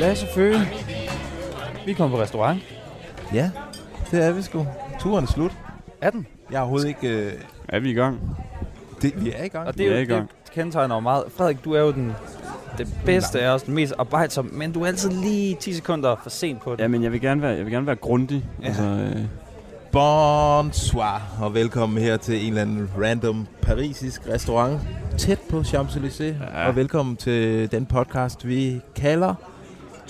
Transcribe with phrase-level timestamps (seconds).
[0.00, 0.60] Lasse Føge.
[1.86, 2.60] Vi kommer på restaurant.
[3.34, 3.50] Ja,
[4.10, 4.66] det er vi sgu.
[5.00, 5.52] Turen er slut.
[6.00, 6.26] Er den?
[6.50, 7.08] Jeg er overhovedet ikke...
[7.08, 7.32] Øh,
[7.68, 8.36] Er vi i gang?
[9.02, 9.68] det, vi er i gang.
[9.68, 10.30] Og det er Vi er jo i gang.
[10.44, 11.24] det kendetegner jo meget.
[11.36, 12.12] Frederik, du er jo den,
[12.78, 16.30] den bedste af os, den mest arbejdsomme, men du er altid lige 10 sekunder for
[16.30, 16.80] sent på det.
[16.80, 18.44] Ja, men jeg vil gerne være, jeg vil gerne være grundig.
[18.62, 18.66] Ja.
[18.66, 19.16] Altså, øh,
[19.92, 24.80] Bonsoir, og velkommen her til en eller anden random parisisk restaurant
[25.18, 26.22] tæt på Champs-Élysées.
[26.58, 26.68] Ja.
[26.68, 29.34] Og velkommen til den podcast, vi kalder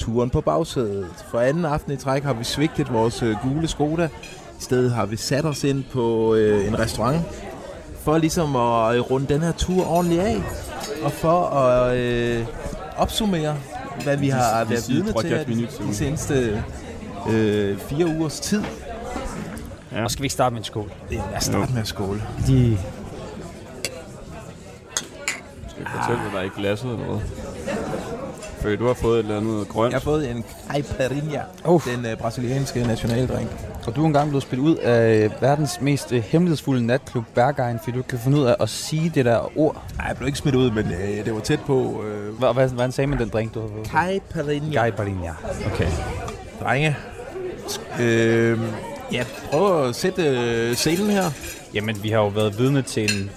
[0.01, 1.06] Turen på bagsædet.
[1.31, 4.09] For anden aften i træk har vi svigtet vores øh, gule Skoda.
[4.59, 7.23] I stedet har vi sat os ind på øh, en restaurant
[8.05, 10.42] for ligesom at øh, runde den her tur ordentligt af.
[11.03, 12.47] Og for at øh,
[12.97, 13.57] opsummere,
[14.05, 16.62] hvad vi har de været sidste vidne til her 73 de, seneste
[17.31, 18.62] øh, fire ugers tid.
[19.92, 20.05] ja.
[20.05, 20.92] Og skal vi ikke starte med en skål?
[21.11, 22.23] Ja, lad os starte med at skåle.
[22.47, 22.79] De...
[25.69, 27.20] Skal jeg fortælle, hvad der er i glasset eller hvad?
[28.61, 29.92] Fordi du har fået et eller andet grønt.
[29.92, 31.83] Jeg har fået en caipirinha, Uh.
[31.96, 33.48] den øh, brasilianske nationaldrink.
[33.86, 37.92] Og du er engang blevet spillet ud af verdens mest øh, hemmelighedsfulde natklub, Berghain, fordi
[37.92, 39.83] du ikke kan finde ud af at sige det der ord.
[39.96, 42.05] Nej, jeg blev ikke smidt ud, men øh, det var tæt på.
[42.07, 43.86] Øh, Hvad, hvad, hvordan sagde man den drink, du har fået?
[43.86, 44.73] caipirinha.
[44.80, 45.33] Caipirinha.
[45.74, 45.89] Okay.
[46.62, 46.96] Drenge.
[48.01, 48.58] Øh,
[49.12, 51.24] ja, prøv at sætte øh, scenen her.
[51.74, 53.30] Jamen, vi har jo været vidne til en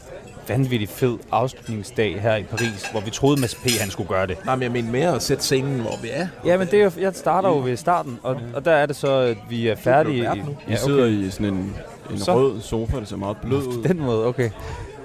[0.47, 3.69] vanvittig fed afslutningsdag her i Paris, hvor vi troede, Mads P.
[3.79, 4.37] han skulle gøre det.
[4.45, 6.27] Nej, men jeg mener mere at sætte scenen, hvor vi er.
[6.45, 8.95] Ja, men det er jo, jeg starter jo ved starten, og, og der er det
[8.95, 10.31] så, at vi er færdige.
[10.33, 11.13] Vi Ja, sidder okay.
[11.13, 11.73] i sådan en,
[12.11, 12.33] en Så.
[12.35, 13.83] rød sofa, der ser meget blød ud.
[13.83, 14.49] Den måde, okay.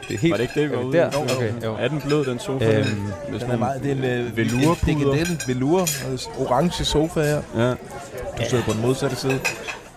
[0.08, 0.32] Det er helt...
[0.32, 1.10] Var det ikke det, vi var er ude der?
[1.10, 1.14] i?
[1.14, 1.36] Jo.
[1.36, 1.74] Okay, jo.
[1.74, 2.78] Er den blød, den sofa?
[2.78, 4.92] Øhm, Med Den sådan er meget, det er en øh, Velourpuder.
[4.92, 7.42] en dekadent velour, øh, orange sofa her.
[7.56, 7.70] Ja.
[7.70, 9.38] Du sidder på den modsatte side.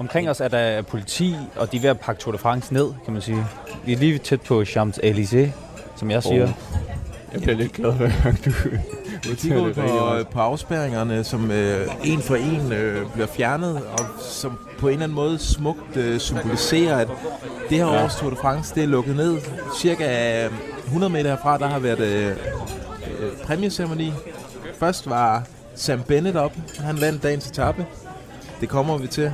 [0.01, 2.87] Omkring os er der politi, og de er ved at pakke Tour de France ned,
[3.05, 3.45] kan man sige.
[3.85, 5.49] Vi er lige tæt på Champs-Élysées,
[5.95, 6.43] som jeg siger.
[6.43, 6.49] Oh.
[7.33, 8.09] Jeg bliver lidt glad, hver
[8.45, 8.79] du det
[9.29, 10.27] rigtig på, meget.
[10.27, 15.03] på afspærringerne, som øh, en for en øh, bliver fjernet, og som på en eller
[15.03, 17.07] anden måde smukt øh, symboliserer, at
[17.69, 18.03] det her Ja.
[18.05, 19.37] års Tour de France, det er lukket ned.
[19.79, 20.51] Cirka øh,
[20.85, 24.13] 100 meter herfra, der har været øh, øh, præmieceremoni.
[24.79, 25.43] Først var
[25.75, 26.53] Sam Bennett op.
[26.79, 27.85] Han vandt dagens etape.
[28.61, 29.33] Det kommer vi til.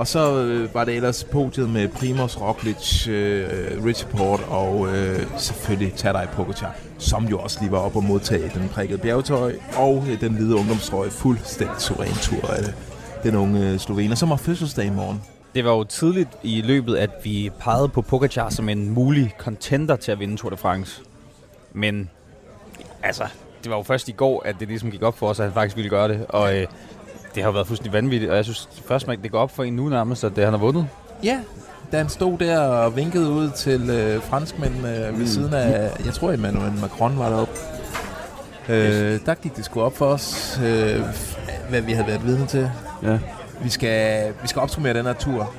[0.00, 5.26] Og så øh, var det ellers podiet med Primoz Roglic, øh, Richie Port og øh,
[5.36, 10.04] selvfølgelig Tadej Pogacar, som jo også lige var op og modtage den prikkede bjergetøj og
[10.10, 12.64] øh, den hvide ungdomstrøje fuldstændig suveræn tur af
[13.22, 15.22] den unge øh, slovener, som har fødselsdag i morgen.
[15.54, 19.96] Det var jo tidligt i løbet, at vi pegede på Pogacar som en mulig contender
[19.96, 21.02] til at vinde Tour de France.
[21.72, 22.10] Men
[23.02, 23.24] altså,
[23.62, 25.54] det var jo først i går, at det ligesom gik op for os, at han
[25.54, 26.26] faktisk ville gøre det.
[26.28, 26.66] Og øh,
[27.34, 29.64] det har jo været fuldstændig vanvittigt, og jeg synes først, man det går op for
[29.64, 30.86] en nu nærmest, at det, han har vundet.
[31.22, 31.40] Ja,
[31.92, 36.14] da han stod der og vinkede ud til øh, franskmændene øh, ved siden af, jeg
[36.14, 37.54] tror Emmanuel Macron var deroppe.
[38.68, 41.00] Øh, der gik det sgu op for os, øh,
[41.68, 42.70] hvad vi havde været vidne til.
[43.02, 43.18] Ja.
[43.62, 45.54] Vi skal, vi skal opsummere den her tur.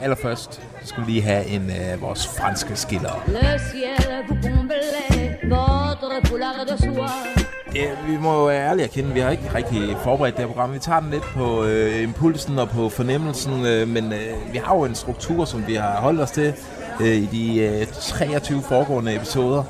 [0.00, 3.24] Allerførst så skal vi lige have en af vores franske skiller.
[3.26, 7.43] Le ciel vous comblait, votre foulard de soie.
[7.74, 10.52] Ja, vi må jo være ærlige at kende, vi har ikke rigtig forberedt det her
[10.52, 10.74] program.
[10.74, 14.76] Vi tager den lidt på øh, impulsen og på fornemmelsen, øh, men øh, vi har
[14.76, 16.54] jo en struktur, som vi har holdt os til
[17.00, 19.64] øh, i de øh, 23 foregående episoder.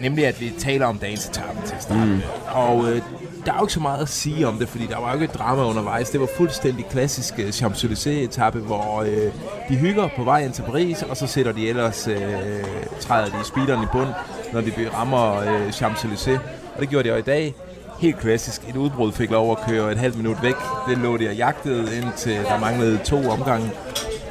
[0.00, 2.06] Nemlig at vi taler om dagens etape til at starte.
[2.06, 2.20] Mm.
[2.48, 3.02] Og øh,
[3.46, 5.24] der er jo ikke så meget at sige om det, fordi der var jo ikke
[5.24, 6.10] et drama undervejs.
[6.10, 9.32] Det var fuldstændig klassisk øh, Champs-Élysées-etape, hvor øh,
[9.68, 12.18] de hygger på vej ind til Paris, og så sætter de ellers, øh,
[13.00, 14.08] træder de speederen i bund,
[14.52, 16.61] når de rammer øh, Champs-Élysées.
[16.74, 17.54] Og det gjorde de jo i dag.
[17.98, 18.68] Helt klassisk.
[18.68, 20.54] Et udbrud fik lov at køre et halvt minut væk.
[20.88, 23.70] Det lå de og jagtede, indtil der manglede to omgange.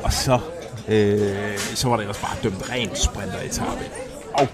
[0.03, 0.39] Og så
[0.87, 3.83] øh, så var det også bare dømt rent sprinteretappe.
[4.33, 4.47] Og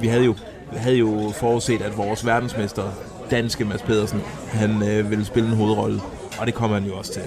[0.00, 0.34] vi havde jo,
[0.72, 2.82] vi havde jo forudset, at vores verdensmester,
[3.30, 4.22] danske Mads Pedersen,
[4.52, 6.00] han øh, ville spille en hovedrolle.
[6.40, 7.22] Og det kommer han jo også til.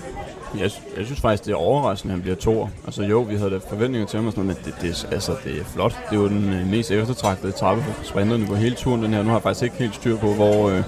[0.59, 2.67] Jeg, jeg synes faktisk, det er overraskende, at han bliver toer.
[2.85, 5.35] Altså jo, vi havde da forventninger til ham, og sådan noget, men det, det, altså,
[5.43, 5.95] det er flot.
[6.09, 9.21] Det er jo den øh, mest eftertragtede etape for sprinterne på hele turen den her.
[9.23, 10.83] Nu har jeg faktisk ikke helt styr på, hvor øh, sådan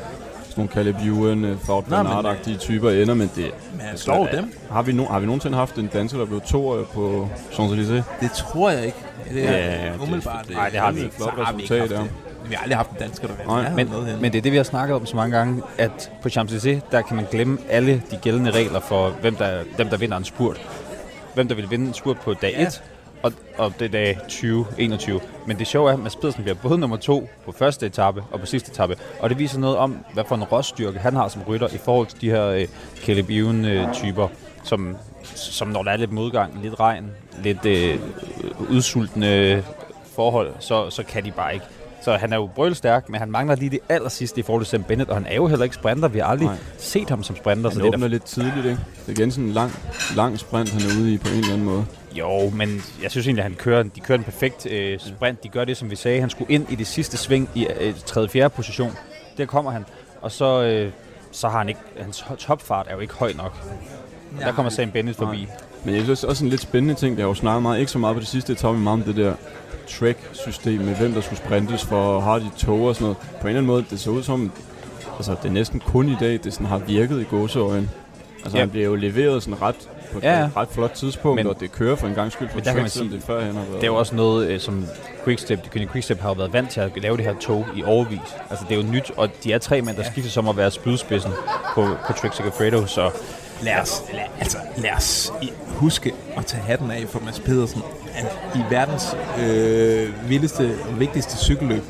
[0.57, 3.51] nogle Caleb Ewan, øh, Ford Nej, Aert-agtige typer ender, men det...
[3.77, 4.53] Men det slår er- dem.
[4.71, 8.03] Har vi, no, har vi nogensinde haft en dansker, der blev toer på Champs-Élysées?
[8.21, 8.97] Det tror jeg ikke.
[9.33, 10.47] Det er Ja, det- umiddelbart.
[10.47, 11.15] det- nej, det har vi ikke.
[11.17, 11.95] Så Flot har vi ikke
[12.47, 13.69] Vi har aldrig haft en dansker, der Nej.
[13.69, 14.17] Men, henne.
[14.21, 17.01] men det er det, vi har snakket om så mange gange, at på Champs-Élysées, der
[17.01, 20.61] kan man glemme alle de gældende regler for, hvem der, dem, der vinder en spurt.
[21.33, 22.67] Hvem der vil vinde en spurt på dag Ja.
[22.67, 22.83] 1,
[23.23, 25.19] og, og det er dag 2021.
[25.47, 28.39] Men det sjove er, at Mads Pedersen bliver både nummer to på første etape og
[28.39, 28.95] på sidste etape.
[29.19, 32.07] Og det viser noget om, hvad for en råstyrke han har som rytter i forhold
[32.07, 32.67] til de her øh,
[33.05, 34.27] Caleb Ewan-typer,
[34.63, 34.97] som,
[35.35, 37.11] som når der er lidt modgang, lidt regn,
[37.43, 37.99] lidt øh,
[38.69, 39.63] udsultende
[40.15, 41.65] forhold, så, så kan de bare ikke.
[42.03, 44.69] Så han er jo brølstærk, men han mangler lige det aller sidste i forhold til
[44.69, 46.07] Sam Bennett, og han er jo heller ikke sprinter.
[46.07, 46.55] Vi har aldrig Nej.
[46.55, 46.63] Nej.
[46.77, 47.69] set ham som sprinter.
[47.69, 48.69] Han så det er åbner lidt tidligt, ikke?
[49.05, 49.71] Det er igen sådan en lang,
[50.15, 51.85] lang sprint, han er ude i på en eller anden måde.
[52.15, 55.43] der, jo, men jeg synes egentlig, at han kører, de kører en perfekt øh, sprint.
[55.43, 56.19] De gør det, som vi sagde.
[56.19, 58.29] Han skulle ind i det sidste sving i øh, 3.
[58.29, 58.49] 4.
[58.49, 58.91] position.
[59.37, 59.85] Der kommer han.
[60.21, 60.91] Og så, øh,
[61.31, 61.79] så har han ikke...
[62.01, 63.57] Hans topfart er jo ikke høj nok.
[64.39, 65.47] Ja, der kommer Sam Bennett forbi.
[65.85, 67.99] Men jeg synes også en lidt spændende ting, jeg har jo snakket meget, ikke så
[67.99, 69.33] meget på det sidste etape, men meget om det der
[69.87, 73.17] track-system med, hvem der skulle sprintes for, har de tog og sådan noget.
[73.17, 74.51] På en eller anden måde, det så ud som,
[75.17, 77.89] altså det er næsten kun i dag, det sådan har virket i gåseøjen.
[78.43, 78.61] Altså Ja.
[78.61, 79.75] han bliver jo leveret sådan ret
[80.11, 80.49] på et Ja, ja.
[80.57, 82.81] ret flot tidspunkt, Men- og det kører for en gang skyld på der kan man
[82.83, 83.75] track, sige, det førhen har været.
[83.75, 84.85] Det er jo også noget, øh, som
[85.25, 87.83] Quickstep, de Kønge Quickstep har jo været vant til at lave det her tog i
[87.83, 88.19] overvis.
[88.49, 90.71] Altså det er jo nyt, og de er tre mænd, der skifter som at være
[90.71, 91.31] spydspidsen
[91.75, 93.11] på, på Trek Segafredo, så
[93.63, 97.81] lad os, lad, altså, lad os i- huske at tage hatten af for Mads Pedersen.
[98.11, 98.25] Han,
[98.55, 101.83] I verdens øh, vildeste og vigtigste cykelløb,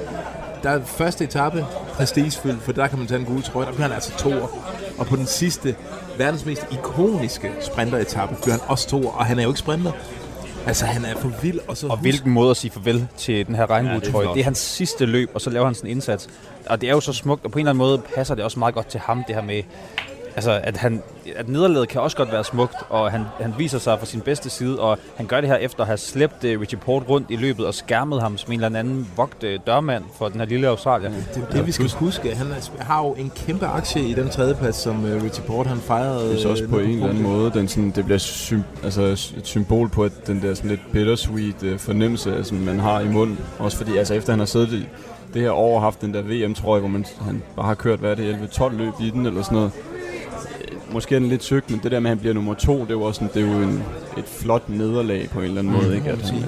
[0.64, 3.66] der er første etape prestigefyldt, for der kan man tage en gul trøje.
[3.66, 4.48] Der bliver han altså toer.
[4.98, 5.76] Og på den sidste,
[6.18, 9.12] verdens mest ikoniske sprinteretappe, bliver han også toer.
[9.12, 9.92] Og han er jo ikke sprinter.
[10.68, 11.60] Altså, han er for vild.
[11.68, 14.24] Og, så Og husk- hvilken måde at sige farvel til den her regnbuetrøje.
[14.24, 16.30] Ja, det, det er hans sidste løb, og så laver han sådan en indsats.
[16.66, 18.60] Og det er jo så smukt, og på en eller anden måde passer det også
[18.60, 19.62] meget godt til ham, det her med,
[20.36, 21.04] altså, at, han,
[21.36, 24.50] at nederlaget kan også godt være smukt, og han, han viser sig fra sin bedste
[24.50, 27.36] side, og han gør det her efter at have slæbt uh, Richie Port rundt i
[27.36, 30.68] løbet og skærmet ham som en eller anden vogt uh, dørmand for den her lille
[30.68, 31.12] Australier.
[31.36, 32.48] Det, det vi skal huske, han
[32.80, 36.30] har jo en kæmpe aktie i den tredjeplads, som uh, Richie Port han fejrede.
[36.30, 39.02] Det er så også på en eller anden måde, den sådan, det bliver sym- altså
[39.02, 43.08] et symbol på at den der sådan lidt bittersweet øh, fornemmelse, altså, man har i
[43.08, 43.40] munden.
[43.60, 44.88] Også fordi altså, efter han har siddet i
[45.34, 48.12] det her år og haft den der VM-trøje, hvor man, han bare har kørt, hvad
[48.12, 49.72] er det, 11-12 løb i den eller sådan noget.
[50.94, 52.80] Øh, Måske er den lidt sygt, men det der med, at han bliver nummer to,
[52.82, 53.84] det er jo, også sådan, det er jo en,
[54.18, 56.10] et flot nederlag på en eller anden måde, ikke?
[56.10, 56.40] At han,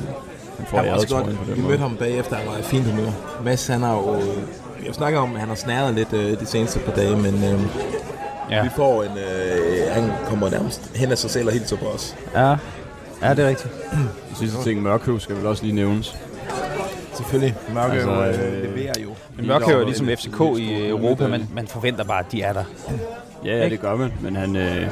[0.57, 1.25] han får Han også godt.
[1.25, 1.77] på Vi den mødte måde.
[1.77, 3.11] ham bagefter, han var i fint humør.
[3.43, 4.13] Mads, han har jo...
[4.79, 7.35] Vi har snakket om, at han har snæret lidt øh, de seneste par dage, men
[7.43, 7.59] øh,
[8.51, 8.63] Ja.
[8.63, 9.09] vi får en...
[9.17, 12.15] Øh, han kommer nærmest hen af sig selv og hilser på os.
[12.35, 12.49] Ja,
[13.21, 13.73] ja det er rigtigt.
[14.29, 16.15] Den sidste ting, Mørkøv skal vel også lige nævnes.
[17.13, 17.55] Selvfølgelig.
[17.73, 19.09] Mørke Altså, øh, øh, leverer jo.
[19.37, 22.63] Men Mørk er ligesom FCK i Europa, men man forventer bare, at de er der.
[23.45, 24.55] Ja, ja, det gør man, men han...
[24.55, 24.89] Øh,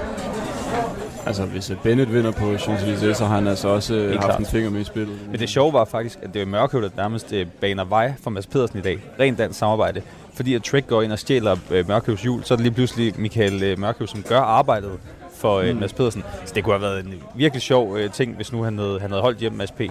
[1.25, 4.39] altså, hvis Bennett vinder på Champs-Élysées, så har han altså også øh, haft klart.
[4.39, 5.19] en finger med i spillet.
[5.31, 8.29] Men det sjove var faktisk, at det var Mørkøv, der nærmest øh, baner vej for
[8.29, 8.99] Mads Pedersen i dag.
[9.19, 10.01] Rent dansk samarbejde.
[10.33, 13.13] Fordi at Trek går ind og stjæler øh, Mørkøvs hjul, så er det lige pludselig
[13.17, 14.91] Michael øh, Mørkøv, som gør arbejdet
[15.35, 15.79] for øh, mm.
[15.79, 16.23] Mads Pedersen.
[16.45, 19.09] Så det kunne have været en virkelig sjov øh, ting, hvis nu han havde, han
[19.09, 19.81] havde holdt hjem Mads P.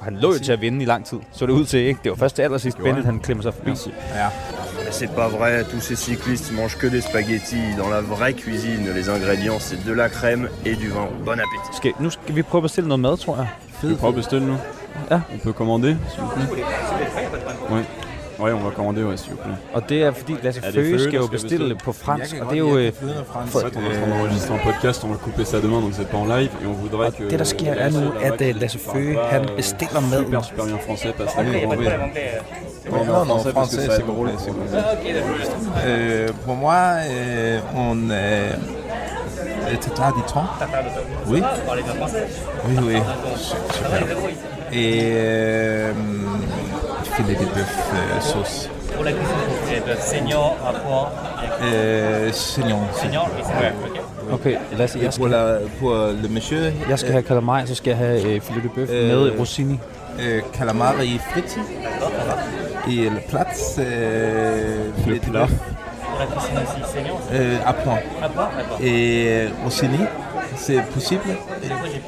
[0.00, 2.00] Han lå jo til at vinde i lang tid, så det ud til, ikke?
[2.04, 3.70] Det var først til allersidst Bennett, han klemmer sig forbi.
[4.14, 4.28] Ja.
[4.90, 7.76] C'est pas vrai, tous ces cyclistes mangent que des spaghettis.
[7.78, 11.08] Dans la vraie cuisine, les ingrédients, c'est de la crème et du vin.
[11.24, 11.76] Bon appétit.
[11.76, 13.48] Skal, nu skal vi prøve at bestille noget mad, tror jeg.
[13.78, 14.56] Skal vi prøve at bestille nu?
[15.10, 15.20] Ja.
[15.34, 16.64] On peut commander, s'il vous plaît.
[17.70, 17.80] Oui.
[18.38, 19.54] Oui, on va commander, ouais, s'il vous plaît.
[19.74, 21.84] Og det er fordi Lasse Er det Føge Føge, skal der jo skal bestille bestille?
[21.84, 22.76] på fransk, Jeg og det er jo...
[22.78, 22.92] øh,
[23.32, 23.54] fransk.
[23.56, 25.92] En fait, on est en train d'enregistrer un podcast, on va couper ça demain, donc
[25.98, 27.22] c'est pas en live, et on voudrait que...
[27.30, 31.12] Det der sker er nu, at øh, Lasse Føge, han bestiller Super, super bien français,
[31.18, 31.90] parce que okay,
[32.90, 34.14] Non, non, français, c'est bon.
[36.44, 36.78] Pour moi,
[37.10, 38.10] euh, on...
[39.80, 40.48] Tata du temps
[41.28, 41.42] Oui.
[42.68, 42.96] Oui, oui.
[43.36, 44.16] Super.
[44.72, 45.92] Et euh,
[47.16, 48.70] filet de bœuf euh, sauce.
[48.94, 49.36] Pour la cuisine,
[49.68, 51.12] c'est de senior à poids.
[51.62, 52.78] Euh, senior.
[52.94, 54.00] Senior, oui, c'est ok.
[54.34, 55.90] Okay, Lasse, jeg Et pour, skal, la, pour
[56.22, 59.08] le monsieur, jeg skal have calamari, så skal jeg have øh, filet de bœuf Øh,
[59.08, 59.78] med rossini.
[60.20, 61.60] euh, calamari fritti.
[62.88, 67.72] Et le plat, c'est filet de bœuf Pour la cuisine aussi, senior, c'est euh, à
[67.72, 67.98] point.
[68.22, 68.78] à poids, d'accord.
[68.82, 69.98] Et rossini,
[70.56, 71.22] c'est possible.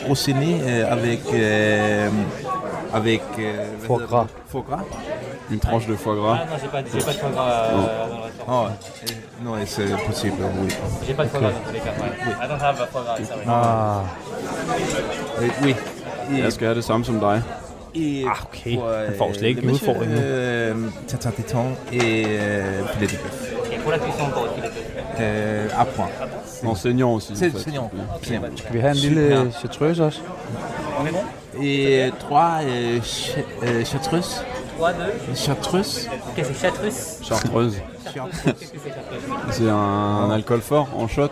[0.08, 1.20] Rossini euh, avec...
[2.92, 3.23] Euh, avec...
[3.38, 4.25] Euh, Foie gras.
[4.25, 4.30] det?
[4.47, 4.85] Foie gras.
[5.54, 6.38] En tranche de foie gras.
[6.42, 8.66] Ah non, j'ai pas, j'ai pas de foie gras euh, dans le restaurant.
[8.66, 10.68] Oh, euh, non, c'est possible, oui.
[11.07, 11.90] J'ai pas de foie gras dans tous les cas.
[12.00, 12.45] Ouais.
[12.45, 13.45] I don't have a foie gras, sorry.
[13.47, 14.02] Ah,
[15.40, 15.75] Euh, oui.
[16.33, 17.42] Et, Jeg skal have det samme som dig.
[17.95, 18.76] et Ah, okay.
[18.76, 20.18] pour, Han får slet ikke en udfordring nu.
[20.18, 21.16] Øh, de
[21.92, 23.73] et øh, filet de bœuf.
[23.73, 25.25] Et pour la cuisson, encore aussi, les deux.
[25.25, 26.11] Øh, à point.
[26.64, 27.37] Og senior aussi.
[27.37, 27.59] C'est en fait.
[27.59, 27.90] senior.
[28.23, 28.42] Senior.
[28.57, 30.21] skal vi have en lille chartreuse også?
[31.00, 31.24] On est bon
[31.62, 34.42] Et euh, trois euh, ch- euh, chartreuses.
[34.78, 34.98] 3, 2.
[35.34, 36.08] Chartreuses.
[36.28, 37.18] Ok, c'est chartreuse.
[37.22, 37.76] Chartreuse.
[37.76, 41.22] Qu'est-ce que c'est chartreuse C'est un, un alcool fort en shot.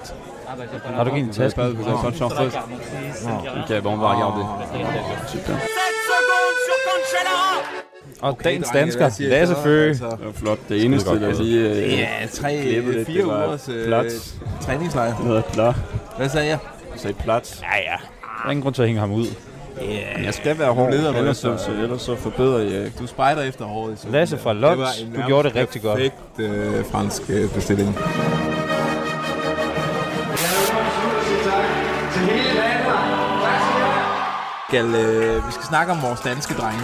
[0.49, 1.56] Ah bah j'ai pas Har du ikke en Vous avez taske?
[1.56, 2.80] pas, vous avez pas de Sur la chartreuse carte, donc
[3.12, 4.44] c'est 5 Ok, bon, on va regarder.
[5.32, 5.52] Super.
[8.23, 9.62] Og dagens drenge, dansker, hvad siger I Lasse så?
[9.62, 9.88] Føge.
[9.88, 10.58] Altså, Det var flot.
[10.68, 11.40] Det eneste, godt der gået.
[11.40, 14.12] lige øh, Ja, tre, Klippet lidt, fire det var ugers øh, plat.
[14.61, 15.14] træningslejr.
[15.14, 15.75] hedder plat.
[16.16, 16.58] Hvad sagde jeg?
[16.94, 17.62] Du sagde plat.
[17.62, 17.96] Ja, ja.
[18.42, 19.26] Der er ingen grund til at hænge ham ud.
[20.16, 23.42] Men jeg skal være hård, leder ellers, efter, så, ellers så forbedrer jeg Du spejder
[23.42, 23.99] efter håret.
[23.99, 25.97] Så Lasse fra Lots, du gjorde det rigtig godt.
[25.97, 27.97] Perfekt øh, fransk øh, bestilling.
[34.68, 36.83] Skal, øh, vi skal snakke om vores danske drenge.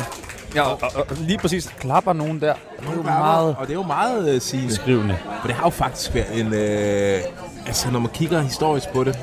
[0.55, 2.55] Ja, og, og, og lige præcis klapper nogen der.
[2.81, 4.75] Det er jo meget Og det er jo meget øh, sigende.
[4.75, 5.19] skrivende.
[5.41, 6.55] For det har jo faktisk været en...
[6.55, 7.21] Øh,
[7.67, 9.19] altså, når man kigger historisk på det,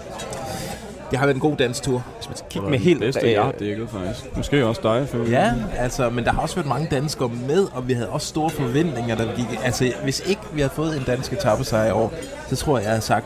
[1.11, 2.03] det har været en god danstur.
[2.17, 2.99] Hvis man skal kigge Det med helt...
[2.99, 4.37] den bedste, jeg har dækket, faktisk.
[4.37, 5.29] Måske også dig, Føge.
[5.29, 8.49] Ja, altså, men der har også været mange danskere med, og vi havde også store
[8.49, 9.59] forventninger, da vi gik.
[9.63, 12.13] Altså, hvis ikke vi havde fået en dansk etappesejr i år,
[12.49, 13.25] så tror jeg, jeg havde sagt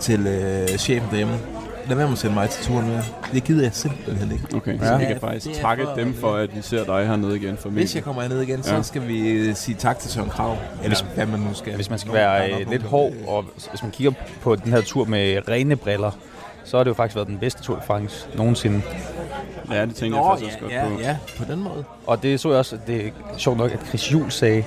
[0.00, 1.34] til øh, chefen derhjemme,
[1.88, 2.98] lad være med at sende mig til turen med.
[3.32, 4.44] Det gider jeg simpelthen ikke.
[4.56, 4.86] Okay, Ja.
[4.86, 7.06] så vi Ja, kan faktisk det er takke for- dem for, at vi ser dig
[7.06, 8.82] hernede igen for Hvis jeg kommer herned igen, så Ja.
[8.82, 10.56] skal vi øh, sige tak til Søren Krav.
[10.84, 11.74] Eller Hvis- hvad man nu skal.
[11.74, 14.12] Hvis man skal være der øh, lidt der- hård, og hvis man kigger
[14.42, 16.10] på den her tur med rene briller,
[16.64, 18.82] så har det jo faktisk været den bedste Tour de France nogensinde.
[19.70, 21.00] Ja, det tænker jeg Nå, faktisk også ja, godt ja, på.
[21.02, 21.84] ja, på den måde.
[22.06, 24.64] Og det så jeg også, det er sjovt nok, at Chris Juhl sagde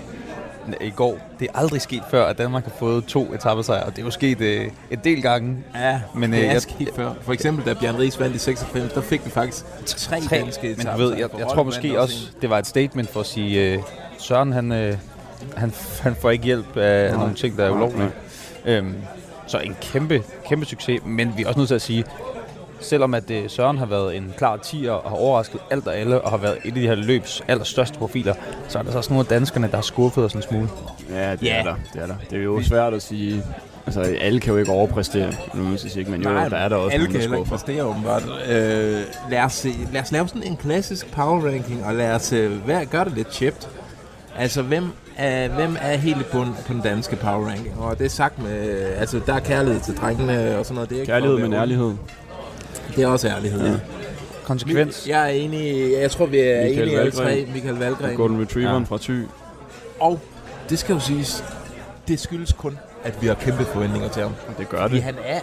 [0.81, 3.99] i går, det er aldrig sket før, at Danmark har fået to etappesejre, og det
[4.01, 5.57] er jo sket øh, en del gange.
[5.75, 7.11] Ja, Men, øh, det er jeg- sket før.
[7.21, 10.75] For eksempel, da Bjørn Ries vandt i 96, der fik vi faktisk tre, Tre, danske
[10.77, 13.73] men du ved, jeg, jeg tror måske også, det var et statement for at sige,
[13.73, 13.79] øh,
[14.17, 14.97] Søren han, øh,
[15.57, 18.09] han, han får ikke hjælp af, af nogle ting, der er ulovlige.
[18.65, 18.95] Øhm,
[19.47, 22.03] så en kæmpe, kæmpe succes, men vi er også nødt til at sige,
[22.79, 26.21] selvom at øh, Søren har været en klar 10'er og har overrasket alt og alle,
[26.21, 28.33] og har været et af de her løbs allerstørste profiler,
[28.67, 30.69] så er der så også nogle af danskerne, der har skuffet os en smule.
[31.09, 31.55] Ja, det Ja.
[31.59, 31.75] er der.
[31.93, 32.15] Det er der.
[32.29, 33.43] Det er jo svært at sige...
[33.87, 36.69] Altså, alle kan jo ikke overpræstere, nu må jeg sige, men jo, Nej, der er
[36.69, 38.23] der også alle kan der heller ikke præstere åbenbart.
[38.49, 42.33] Øh, lad, os, se, lad os lave sådan en klassisk power ranking, og lad os
[42.33, 43.67] øh, hvad, gøre det lidt chipped.
[44.37, 47.79] Altså, hvem er, hvem er helt i bund på den danske power ranking?
[47.79, 50.89] Og det er sagt med, altså, der er kærlighed til drengene og sådan noget.
[50.89, 51.91] Det er ikke Kærlighed, men ærlighed.
[52.95, 53.73] Det er også ærlighed, ja.
[54.43, 55.05] Konsekvens.
[55.07, 57.47] Jeg er enig, jeg tror, vi er Michael enige alle tre.
[57.53, 58.15] Michael Valgren.
[58.15, 58.87] Golden Retrieveren Ja.
[58.89, 59.23] fra Thy.
[59.99, 60.19] Og
[60.69, 61.43] det skal jo siges,
[62.07, 64.31] det skyldes kun, at vi har kæmpe forventninger til ham.
[64.57, 65.03] Det gør Fordi det.
[65.03, 65.39] han er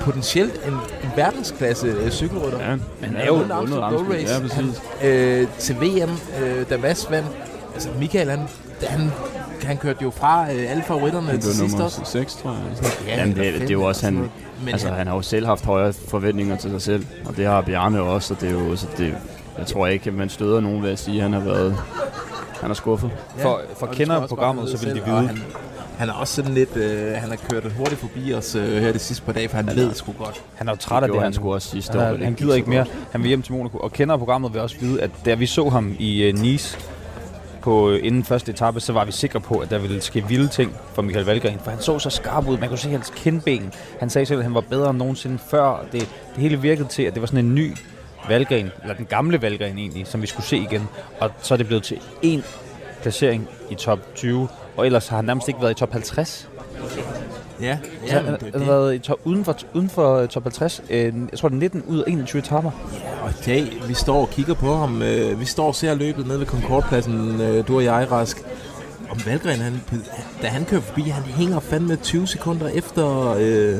[0.00, 2.58] potentielt en, en verdensklasse øh, cykelrytter.
[2.58, 2.64] Ja,
[3.00, 4.12] Han er er jo vundet Amstel Gold.
[4.12, 4.34] Race.
[4.34, 4.82] Ja, præcis.
[5.04, 6.10] øh, til VM,
[6.44, 7.28] øh, da Vas vandt.
[7.74, 8.40] Altså, Michael, han,
[8.86, 9.10] han,
[9.62, 12.00] han kørte jo fra øh, alle favoritterne Han til sidst nummer også.
[12.04, 12.60] 6, tror jeg.
[13.06, 14.30] Ja, Jamen, det, eller det er jo også han, noget.
[14.60, 17.46] Men altså, han- han har jo selv haft højere forventninger til sig selv, og det
[17.46, 19.14] har Bjarne også, og det er jo, så det,
[19.58, 21.76] jeg tror ikke, at man støder nogen ved at sige, at han har været,
[22.60, 23.10] han er skuffet.
[23.36, 25.38] For, for det kender programmet, godt, så han vil de vide, Han,
[25.98, 28.98] han er også sådan lidt, øh, han har kørt hurtigt forbi os øh, her de
[28.98, 30.42] sidste par dage, for han ved sgu godt.
[30.54, 32.28] Han er jo træt af det, han, han sgu også sidste han, år, det han
[32.28, 32.84] ikke gider ikke mere.
[33.12, 33.78] Han vil hjem til Monaco.
[33.78, 36.78] Og kender programmet vil også vide, at da vi så ham i uh, Nice
[37.62, 40.48] på øh, inden første etape, så var vi sikre på, at der ville ske vilde
[40.48, 41.58] ting for Michael Valgren.
[41.64, 42.58] For han så så skarp ud.
[42.58, 43.72] Man kunne se hans kindben.
[44.00, 45.84] Han sagde selv, at han var bedre end nogensinde før.
[45.92, 46.00] Det,
[46.34, 47.76] det hele virkede til, at det var sådan en ny
[48.28, 50.88] Valgren, eller den gamle Valgren egentlig, som vi skulle se igen.
[51.20, 52.42] Og så er det blevet til én
[53.02, 54.48] placering i top 20.
[54.76, 56.48] Og ellers har han nærmest ikke været i top 50.
[57.60, 60.26] Ja, Ja, ja han, men han det, har været i top, uden, for, uden for
[60.26, 60.82] top 50.
[60.90, 62.70] Øh, jeg tror, det er 19 ud af 21 etapper.
[63.22, 65.02] Og i dag, vi står og kigger på ham.
[65.02, 68.42] Øh, vi står og ser løbet nede ved Concordpladsen, øh, du og jeg, Rask.
[69.10, 69.80] Om Valgren, han,
[70.42, 73.78] da han kører forbi, han hænger fandme 20 sekunder efter, øh,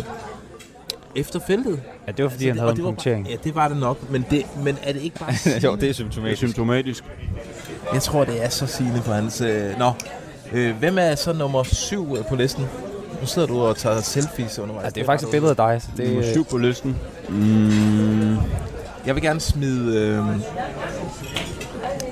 [1.17, 1.81] efter feltet.
[2.07, 3.25] Ja, det var fordi, Altså, han havde en det var punktering.
[3.25, 4.11] Bare, ja, det var det nok.
[4.11, 6.39] Men, det, men er det ikke bare jo, det er Det er symptomatisk.
[6.39, 7.05] symptomatisk.
[7.93, 9.41] Jeg tror, det er så sigende for hans...
[9.41, 9.93] Øh, nå,
[10.53, 12.65] øh, hvem er så nummer syv øh, på listen?
[13.29, 14.85] Sidder du og tager selfies undervejs.
[14.85, 15.83] Ja, det er faktisk et billede af dig.
[15.83, 16.97] Så det, Nummer 7 på listen.
[17.29, 18.37] Mm,
[19.07, 19.97] Jeg vil gerne smide...
[20.01, 20.25] Øh,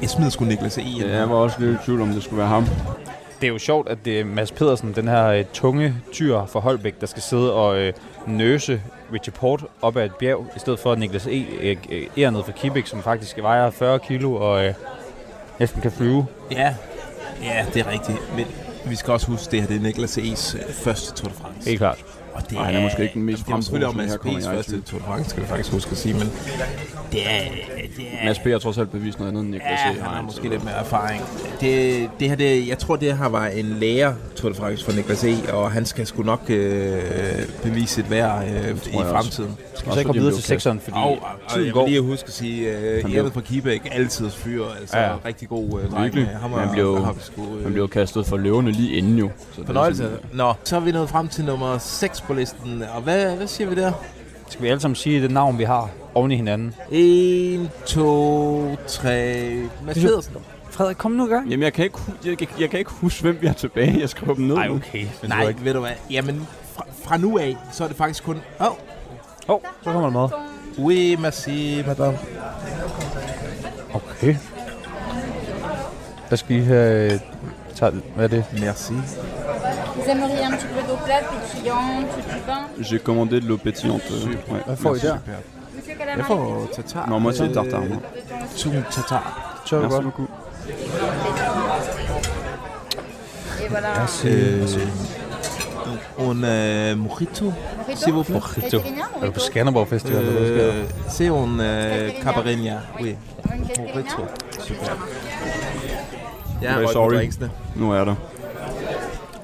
[0.02, 0.82] jeg smider sgu Niklas E.
[1.00, 2.66] ja, jeg var også lidt i tvivl om, det skulle være ham.
[3.40, 6.60] det er jo sjovt, at det er Mads Pedersen, den her øh, tunge tyr fra
[6.60, 7.92] Holbæk, der skal sidde og øh,
[8.26, 8.82] nøse
[9.12, 11.44] Richie Port op ad et bjerg, i stedet for Niklas E.
[11.60, 14.74] øh, øh, Erned fra Kibik, som faktisk vejer 40 kilo og øh,
[15.58, 16.26] næsten kan flyve.
[16.50, 16.74] Ja,
[17.42, 18.18] ja, det er rigtigt.
[18.36, 18.46] Men
[18.90, 21.68] vi skal også huske, det her det er Niklas E's øh, første Tour de France.
[21.68, 22.04] Helt klart.
[22.36, 24.18] Og det Ej, han er måske ikke den mest det er selvfølgelig om Mads her
[24.18, 26.22] kommer P's jeg i første Tour de France, skal vi faktisk huske at sige, men
[27.12, 27.40] det er...
[27.96, 28.42] Det er Mads P.
[28.46, 31.22] har trods alt bevist noget andet end Niklas Ja, han har måske lidt mere erfaring.
[31.60, 34.92] Det, det her, det, jeg tror, det her var en lærer Tour de France for
[34.92, 37.02] Niklas E., og han skal sgu nok øh,
[37.62, 39.10] bevise sit værd øh, i jeg også.
[39.10, 39.56] fremtiden.
[39.74, 41.18] Skal vi så ikke komme videre til sekseren, fordi Og, og
[41.52, 41.82] tiden jeg går.
[41.84, 45.48] vil lige huske at sige, øh, Han Jeppe fra Kibæk, altid fyr, altså Ja, rigtig
[45.48, 46.28] god øh, dreng.
[46.40, 46.98] Ham Han blev-
[47.38, 49.30] øh, Han blev kastet for løverne lige inden jo.
[49.56, 50.10] Så Fornøjelse.
[50.32, 52.82] Nå, så er vi nået frem til nummer 6 på listen.
[52.94, 53.92] Og hvad, hvad siger vi der?
[54.48, 56.74] Skal vi alle sammen sige det navn, vi har oven i hinanden?
[56.90, 59.62] 1, 2, 3...
[59.84, 60.34] Mads Pedersen.
[60.70, 61.50] Frederik, kom nu i gang.
[61.50, 64.00] Jamen, jeg kan, ikke, jeg, jeg, jeg kan ikke huske, hvem vi har tilbage.
[64.00, 64.54] Jeg skriver dem ned.
[64.54, 64.74] Nej, nu.
[64.74, 65.06] okay.
[65.22, 65.90] Men Nej, ved du hvad?
[66.10, 68.36] Jamen, fra, fra nu af, så er det faktisk kun...
[68.60, 68.72] Åh, oh,
[69.48, 70.28] Åh, oh, så kommer der mad.
[70.78, 72.18] oui, merci, madame.
[73.94, 74.36] Okay.
[76.28, 77.20] Hvad skal I have?
[77.74, 78.44] Tager, hvad er det?
[78.60, 78.92] Merci.
[79.96, 84.02] Vous aimeriez un petit peu d'eau plate, pétillante, du vin J'ai commandé de l'eau pétillante.
[84.10, 84.62] euh, ouais.
[84.66, 85.16] Hvad får I der?
[85.76, 87.06] Monsieur Jeg Calamari får tatar.
[87.08, 87.98] Nå, moi aussi, Øh, tartare, moi.
[88.56, 89.22] Tun tatar.
[89.64, 90.04] Så er det Merci godt.
[90.04, 90.28] beaucoup.
[93.64, 93.88] Et voilà.
[94.26, 94.68] Øh,
[96.30, 97.52] un øh, mojito.
[97.94, 98.40] S'il vous plaît.
[98.40, 98.78] Mojito.
[98.78, 99.40] Caipirinha, Er du på mojito.
[99.40, 100.18] Skanderborg Festival?
[100.22, 100.74] eller hvad sker der?
[100.74, 102.76] Øh, c'est un øh, caipirinha.
[103.00, 103.16] Oui.
[103.44, 104.22] Un caipirinha Mojito.
[104.60, 104.84] Super.
[106.62, 107.06] Jeg Okay, har sorry.
[107.08, 107.50] røget drinksene.
[107.76, 108.14] Nu er der.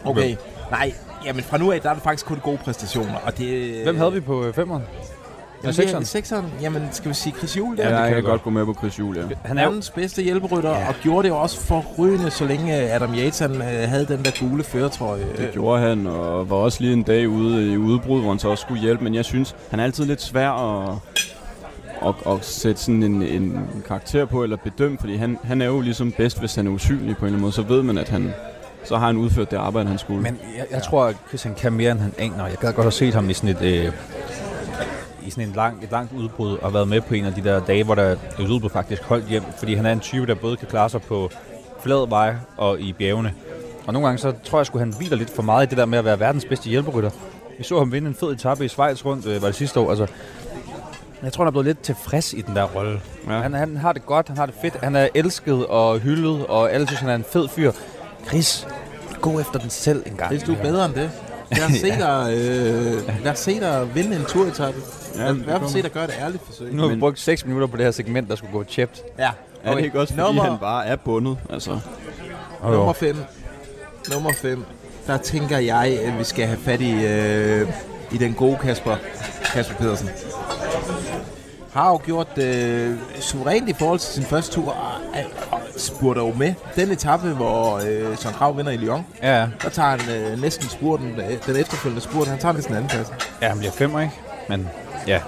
[0.05, 0.37] Okay.
[0.71, 0.93] Nej,
[1.27, 3.15] jamen fra nu af, der er det faktisk kun gode præstationer.
[3.25, 4.83] Og det, Hvem havde vi på øh, femeren?
[5.63, 6.05] Ja, Ja, sekseren.
[6.05, 6.45] sekseren.
[6.63, 7.83] Jamen, skal vi sige Chris Juhl der?
[7.83, 9.23] Ja, det jeg kan kan vi godt gå med på Chris Juhl, ja.
[9.45, 9.63] Han er.
[9.63, 10.89] Verdens bedste hjælperytter, ja.
[10.89, 14.65] og gjorde det også forrygende, så længe Adam Yates han, øh, havde den der gule
[14.65, 15.27] føretrøje.
[15.37, 18.49] Det gjorde han, og var også lige en dag ude i udbrud, hvor han så
[18.49, 19.05] også skulle hjælpe.
[19.05, 20.97] Men jeg synes, han er altid lidt svær at,
[22.07, 25.81] at, at sætte sådan en, en karakter på, eller bedømme, fordi han, han er jo
[25.81, 27.53] ligesom bedst, hvis han er usynlig på en eller anden måde.
[27.53, 28.35] Så ved man, at han,
[28.85, 30.23] så har han udført det arbejde, han skulle.
[30.23, 32.47] Men jeg, jeg tror, at Christian kan mere, end han aner.
[32.47, 33.63] Jeg gad godt have set ham i sådan et...
[33.63, 33.93] Øh,
[35.27, 37.61] i sådan en lang, et langt udbrud og været med på en af de der
[37.61, 40.57] dage, hvor der et udbrud faktisk holdt hjem, fordi han er en type, der både
[40.57, 41.31] kan klare sig på
[41.83, 43.35] flad vej og i bjergene.
[43.87, 45.87] Og nogle gange så tror jeg, at han hviler lidt for meget i det der
[45.87, 47.11] med at være verdens bedste hjælperytter.
[47.59, 49.91] Vi så ham vinde en fed etape i Schweiz rundt, øh, var det sidste år.
[49.91, 50.07] Altså,
[51.23, 53.01] jeg tror, han er blevet lidt tilfreds i den der rolle.
[53.29, 53.33] Ja.
[53.33, 56.73] Han, han har det godt, han har det fedt, han er elsket og hyldet, og
[56.73, 57.73] alle synes, han er en fed fyr.
[58.27, 58.67] Chris,
[59.21, 60.31] gå efter den selv en gang.
[60.31, 61.11] Hvis du er bedre end det.
[61.51, 64.27] Lad os se dig, øh, lad os se dig vinde en.
[65.17, 65.69] Ja, det I hvert fald kommer.
[65.69, 66.75] se dig gøre det ærligt forsøg.
[66.75, 69.03] Nu har vi brugt 6 minutter på det her segment, der skulle gå tjept.
[69.19, 69.31] Ja.
[69.65, 71.39] er det ikke også, fordi Nummer- han bare er bundet?
[71.51, 71.79] Altså,
[72.65, 73.17] Nummer 5.
[74.13, 74.65] Nummer 5.
[75.07, 77.69] Der tænker jeg, at vi skal have fat i, øh,
[78.13, 78.97] i den gode Kasper,
[79.45, 80.09] Kasper Pedersen.
[81.73, 84.93] Har jo gjort øh, suverænt i forhold til sin første tur, og,
[85.51, 86.55] og spurter jo med.
[86.77, 89.49] Den etape, hvor øh, Søren Krav vinder i Lyon, Ja, ja.
[89.63, 93.13] der tager han øh, næsten spurten, øh, den efterfølgende spurt, han tager næsten anden plads.
[93.43, 94.15] Ja, han bliver femmer, ikke?
[94.49, 94.69] Men
[95.07, 95.21] ja,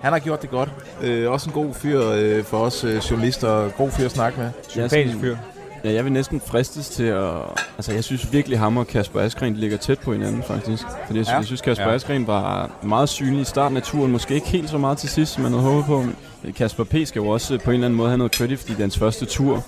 [0.00, 0.68] Han har gjort det godt.
[1.02, 3.68] Øh, også en god fyr øh, for os øh, journalister.
[3.68, 4.50] God fyr at snakke med.
[4.68, 5.36] sympatisk fyr.
[5.84, 7.30] Ja, jeg vil næsten fristes til at...
[7.76, 10.82] Altså, jeg synes virkelig, ham og Kasper Askren ligger tæt på hinanden, faktisk.
[11.06, 11.36] Fordi jeg, Ja.
[11.36, 11.94] jeg synes, Kasper Ja.
[11.94, 14.12] Askren var meget synlig i starten af turen.
[14.12, 16.04] Måske ikke helt så meget til sidst, som man havde håbet på.
[16.42, 16.94] Men Kasper P.
[17.04, 18.98] skal jo også på en eller anden måde have noget credit, fordi det er hans
[18.98, 19.64] første tur.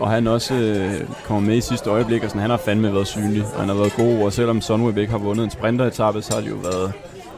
[0.00, 3.06] Og han også øh, kommer med i sidste øjeblik, og sådan, han har fandme været
[3.06, 3.44] synlig.
[3.54, 6.40] Og han har været god, og selvom Sunweb ikke har vundet en sprinteretappe, så har
[6.40, 6.92] det jo været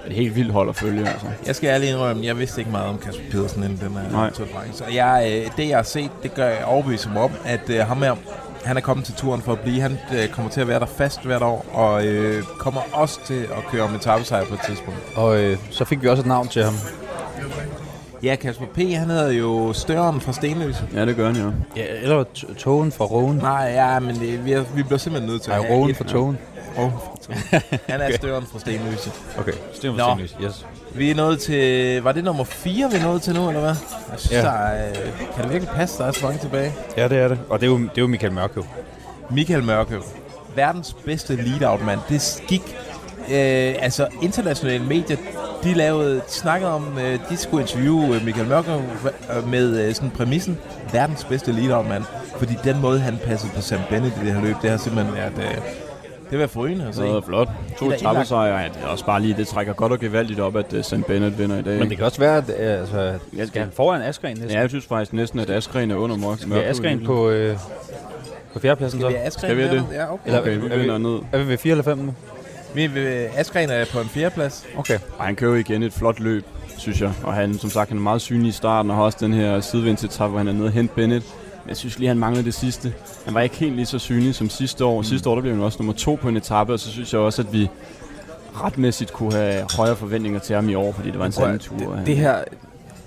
[0.08, 1.08] et helt vildt hold at følge.
[1.08, 1.26] Altså.
[1.46, 4.30] Jeg skal ærligt indrømme, jeg vidste ikke meget om Kasper Pedersen inden den her Nej.
[4.30, 4.84] Tour de France.
[4.84, 7.80] Og jeg, øh, det, jeg har set, det gør jeg overbevise mig om, at øh,
[7.80, 8.14] ham her,
[8.64, 9.80] han er kommet til turen for at blive.
[9.80, 13.42] Han øh, kommer til at være der fast hvert år, og øh, kommer også til
[13.42, 15.00] at køre om etappesejr på et tidspunkt.
[15.14, 16.74] Og øh, så fik vi også et navn til ham.
[18.22, 20.82] Ja, Kasper P., han hedder jo Støren fra Stenløse.
[20.94, 21.52] Ja, det gør han jo.
[21.76, 22.24] Ja, eller
[22.58, 23.36] togen fra Rogen.
[23.36, 25.94] Nej, ja, men det, vi, er, vi bliver simpelthen nødt til Nej, at have Rogen
[25.94, 26.38] fra togen.
[26.78, 26.92] Togen.
[27.88, 29.10] Han er Støren fra Stenløse.
[29.38, 29.98] Okay, Sten Nå.
[29.98, 30.66] fra Stenløs, yes.
[30.94, 32.02] Vi er nået til...
[32.02, 33.70] Var det nummer 4, vi er nået til nu, eller hvad?
[34.10, 34.42] Jeg synes, Ja.
[34.42, 34.94] der er, øh,
[35.34, 36.72] kan det virkelig passe, der er så mange tilbage?
[36.96, 37.38] Ja, det er det.
[37.48, 38.64] Og det er jo, det er jo Michael Mørkøv.
[39.30, 40.02] Michael Mørkøv.
[40.56, 42.00] Verdens bedste lead-out-mand.
[42.08, 42.76] Det gik...
[43.30, 45.16] Øh, altså, internationale medier,
[45.64, 48.80] de lavede, de snakkede om, øh, de skulle interviewe øh, Michael Mørkøv
[49.36, 50.58] øh, med øh, sådan præmissen,
[50.92, 52.04] verdens bedste lead-out-mand.
[52.38, 55.14] Fordi den måde, han passede på Sam Bennett i det her løb, det har simpelthen
[55.14, 55.32] været...
[55.38, 55.56] Øh,
[56.30, 57.02] det var forrygende at se.
[57.02, 57.48] Det var flot.
[57.78, 60.72] To etappesejre, ja, det er også bare lige, det trækker godt og gevaldigt op, at
[60.72, 60.94] uh, St.
[61.06, 61.78] Bennett vinder i dag.
[61.78, 64.50] Men det kan også være, at øh, altså, Ja, skal han foran Askren næsten?
[64.50, 66.38] Ja, jeg synes faktisk næsten, at Askren er under Mørk.
[66.38, 67.56] Skal Askren på, øh,
[68.52, 69.12] på fjerdepladsen så?
[69.30, 69.84] Skal vi have det?
[69.92, 70.26] Ja, okay.
[70.26, 71.18] Eller Okay, vi er, vi, ned.
[71.32, 72.14] er vi ved 4 eller 5 nu?
[72.74, 73.00] Vi, vi,
[73.36, 74.66] Askren er på en fjerdeplads.
[74.76, 74.98] Okay.
[75.18, 76.44] Og han kører jo igen et flot løb,
[76.78, 77.12] synes jeg.
[77.22, 79.60] Og han, som sagt, han er meget synlig i starten, og har også den her
[79.60, 81.26] sidevindsetappe, hvor han er nede og hente Bennett.
[81.68, 82.94] Men jeg synes lige, han manglede det sidste.
[83.24, 84.96] Han var ikke helt lige så synlig som sidste år.
[84.96, 85.04] Mm.
[85.04, 87.20] Sidste år der blev han også nummer to på en etape, og så synes jeg
[87.20, 87.68] også, at vi
[88.54, 91.76] retmæssigt kunne have højere forventninger til ham i år, fordi det var en sand tur.
[91.76, 92.36] Det, det her,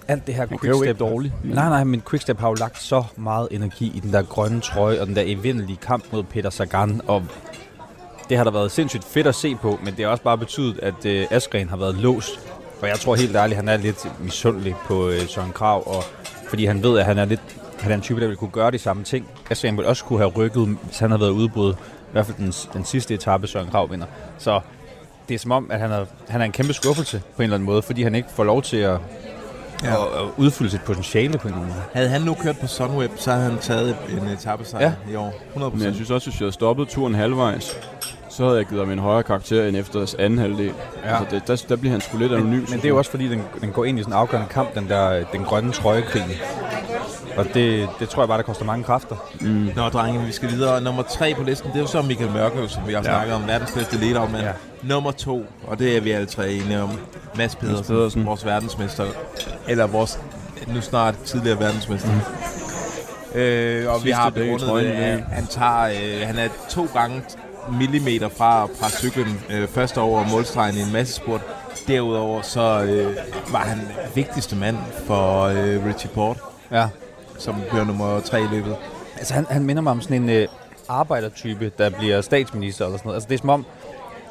[0.08, 1.34] alt det her Han quickstep dårligt.
[1.44, 4.62] men- Nej, nej, men Quickstep har jo lagt så meget energi i den der grønne
[4.62, 7.24] trøje og den der evindelige kamp mod Peter Sagan, og
[8.30, 10.80] det har da været sindssygt fedt at se på, men det har også bare betydet,
[10.80, 12.40] at øh, Askren har været låst.
[12.82, 16.04] Og jeg tror helt ærligt, han er lidt misundelig på øh, Søren Krav, og
[16.50, 17.42] fordi han ved, at han er lidt
[17.82, 19.28] han er en type, der vil kunne gøre de samme ting.
[19.50, 21.74] Askren ville også kunne have rykket, hvis han havde været udbrud.
[21.74, 24.06] I hvert fald den, den sidste etape, Søren Krav vinder.
[24.38, 24.60] Så
[25.30, 27.56] det er som om, at han er, han er en kæmpe skuffelse på en eller
[27.56, 28.98] anden måde, fordi han ikke får lov til at,
[29.84, 29.92] ja.
[29.94, 31.86] at, at udfylde sit potentiale på en eller anden måde.
[31.94, 35.12] Havde han nu kørt på Sunweb, så havde han taget en etappesejr Ja.
[35.12, 35.34] i år.
[35.56, 35.60] 100%.
[35.76, 37.78] Men jeg synes også, hvis jeg havde stoppet turen halvvejs,
[38.30, 40.74] så havde jeg givet ham en højere karakter end efter deres anden halvdel.
[41.06, 41.18] Ja.
[41.18, 42.50] Altså det, der, der bliver han sgu lidt anonym.
[42.52, 44.50] Men, men det er jo også fordi, den, den går ind i sådan en afgørende
[44.50, 46.42] kamp, den der den grønne trøjekrig.
[47.38, 49.16] Og det, det tror jeg bare, der koster mange kræfter.
[49.42, 49.70] Mm.
[49.76, 50.82] Nå, drenge, vi skal videre.
[50.82, 53.04] Nummer tre på listen, det er jo så Michael Mørkøv, som vi har Ja.
[53.04, 53.48] snakket om.
[53.48, 54.52] Verdens bedste leader, men Ja.
[54.84, 56.90] nummer to, og det er vi alle tre enige om.
[57.36, 58.26] Mads Pedersen, Pedersen.
[58.26, 59.06] vores verdensmester.
[59.68, 60.20] Eller vores
[60.68, 62.10] nu snart tidligere verdensmester.
[63.36, 65.84] Øh, og vi Sidste har dag i begrundet at han, tager,
[66.22, 67.22] øh, han er to gange
[67.80, 71.42] millimeter fra, fra cyklen øh, først over målstregen i en masse spurt.
[71.88, 73.16] Derudover så øh,
[73.52, 73.80] var han
[74.16, 76.38] vigtigste mand for øh, Richie Port,
[76.72, 76.88] Ja.
[77.42, 78.76] Som bliver nummer tre i løbet.
[79.18, 80.48] Altså, han, han minder mig om sådan en øh,
[80.90, 83.16] arbejdertype, der bliver statsminister eller sådan noget.
[83.16, 83.66] Altså, det er som om,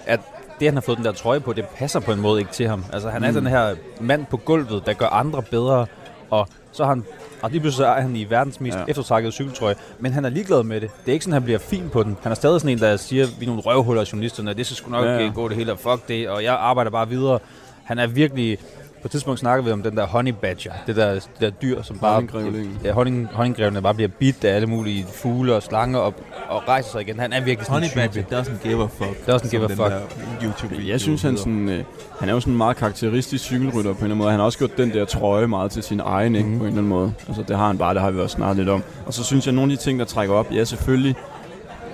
[0.07, 0.21] at
[0.61, 2.69] det, han har fået den der trøje på, det passer på en måde ikke til
[2.69, 2.85] ham.
[2.93, 3.35] Altså, han er Mm.
[3.35, 5.87] den her mand på gulvet, der gør andre bedre,
[6.31, 7.05] og så har han
[7.43, 8.85] og lige pludselig er han i verdens mest Ja.
[8.89, 9.75] eftertrakkede cykeltrøje.
[9.99, 10.91] Men han er ligeglad med det.
[11.05, 12.17] Det er ikke sådan, at han bliver fin på den.
[12.23, 14.91] Han er stadig sådan en, der siger, vi er nogle røvhuller journalisterne, det skal sgu
[14.91, 15.31] nok ja.
[15.35, 17.39] gå det hele, og fuck det, og jeg arbejder bare videre.
[17.85, 18.59] Han er virkelig...
[19.03, 21.83] På et tidspunkt snakker vi om den der honey badger, det der, det der dyr,
[21.83, 22.15] som bare...
[22.15, 22.79] Honninggrævlingen.
[22.85, 26.15] Ja, honning, honninggrævene bare bliver bidt af alle mulige fugle og slanger og,
[26.49, 27.21] og rejser sig igen.
[27.21, 28.37] Han er virkelig sådan Honey en Badger type.
[28.41, 29.29] doesn't give a fuck.
[29.29, 30.17] Doesn't give a fuck.
[30.43, 31.85] YouTube Jeg synes, han, sådan, øh,
[32.21, 34.31] han er jo sådan en meget karakteristisk cykelrytter på en eller anden måde.
[34.31, 36.59] Han har også gjort den der trøje meget til sin egen, ikke, Mhm.
[36.59, 37.13] på en eller anden måde.
[37.29, 38.83] Altså, det har han bare, det har vi også snakket lidt om.
[39.07, 41.15] Og så synes jeg, at nogle af de ting, der trækker op, ja, selvfølgelig,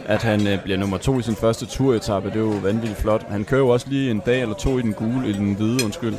[0.06, 3.26] at han øh, bliver nummer to i sin første turetappe, det er jo vanvittigt flot.
[3.28, 5.84] Han kører jo også lige en dag eller to i den gule, i den hvide,
[5.84, 6.14] undskyld.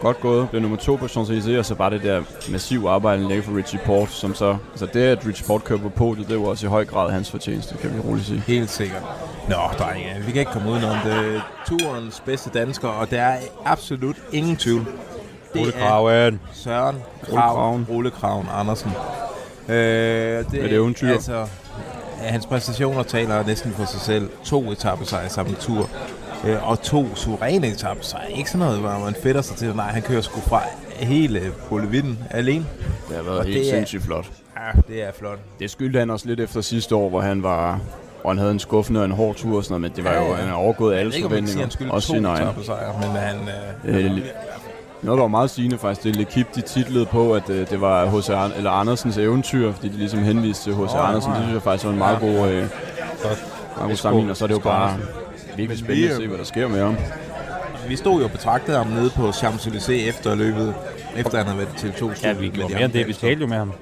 [0.00, 3.42] Godt gået, bliver nummer to på Champs-Élysées, og så bare det der massive arbejde, han
[3.42, 6.38] for Richie Port, som så, altså det, at Richie Port kører på podiet, det er
[6.38, 8.42] jo også i høj grad hans fortjeneste, kan vi roligt sige.
[8.46, 9.02] Helt sikkert.
[9.48, 11.42] Nå, drenge, vi kan ikke komme udenom det.
[11.66, 14.86] Turens bedste dansker, og der er absolut ingen tvivl.
[15.54, 16.40] Det Ole er Kraven.
[16.52, 16.96] Søren
[17.30, 17.86] Kraven.
[17.90, 18.90] Ole Kraven Andersen.
[19.68, 21.12] Øh, det Et eventyr.
[21.12, 21.46] Altså,
[22.22, 24.30] ja, hans præstationer taler næsten for sig selv.
[24.44, 25.88] To etappesejre i samme tur.
[26.44, 28.32] Øh, og to suveræne etappesejre.
[28.32, 29.76] Ikke sådan noget, hvor man fedter sig til.
[29.76, 30.62] Nej, han kører sgu fra
[30.96, 32.66] hele Bolevitten alene.
[33.08, 34.26] Det har været Og helt det er- sindssygt flot.
[34.56, 35.38] Ja, det er flot.
[35.58, 37.80] Det skyldte han også lidt efter sidste år, hvor han var
[38.24, 40.16] og han havde en skuffende og en hård tur og sådan noget, men det var
[40.22, 41.92] Ja, jo, han har overgået Jeg alle ved ikke, om man kan sige, forventninger.
[41.92, 42.42] han skyldte sin to egen.
[42.42, 43.36] etappesejre, men han...
[43.84, 44.10] Øh, Øh,
[45.02, 47.80] noget, der var meget sigende faktisk, det er Lekip, de titlede på, at øh, det
[47.80, 48.28] var H.C.
[48.30, 50.94] Ar- eller Andersens eventyr, fordi de ligesom henviste til H.C.
[50.94, 51.30] Åh, Andersen.
[51.32, 51.36] ja.
[51.36, 52.26] Det synes jeg faktisk var en meget Ja.
[52.26, 52.54] god, øh,
[53.76, 54.96] meget god sammenligning, og så er det jo bare.
[55.60, 56.96] Virkelig spændende vi, at se, hvad der sker med ham.
[57.88, 60.74] Vi stod jo og betragtede ham nede på Champs-Élysées efter løbet,
[61.16, 63.06] efter han havde været til to Ja, vi gjorde mere end det.
[63.06, 63.72] Vi talte jo med ham.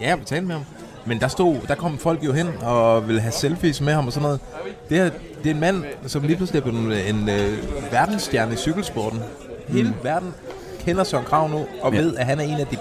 [0.00, 0.64] Ja, vi talte med ham.
[1.06, 4.12] Men der stod, der kom folk jo hen og ville have selfies med ham og
[4.12, 4.40] sådan noget.
[4.88, 5.10] Det er,
[5.42, 7.58] det er en mand, som lige pludselig er blevet en, en øh,
[7.92, 9.20] verdensstjerne i cykelsporten.
[9.68, 9.94] Hele mm.
[10.02, 10.34] verden
[10.80, 12.00] kender Søren Krav nu, og ja.
[12.00, 12.76] ved, at han er en af de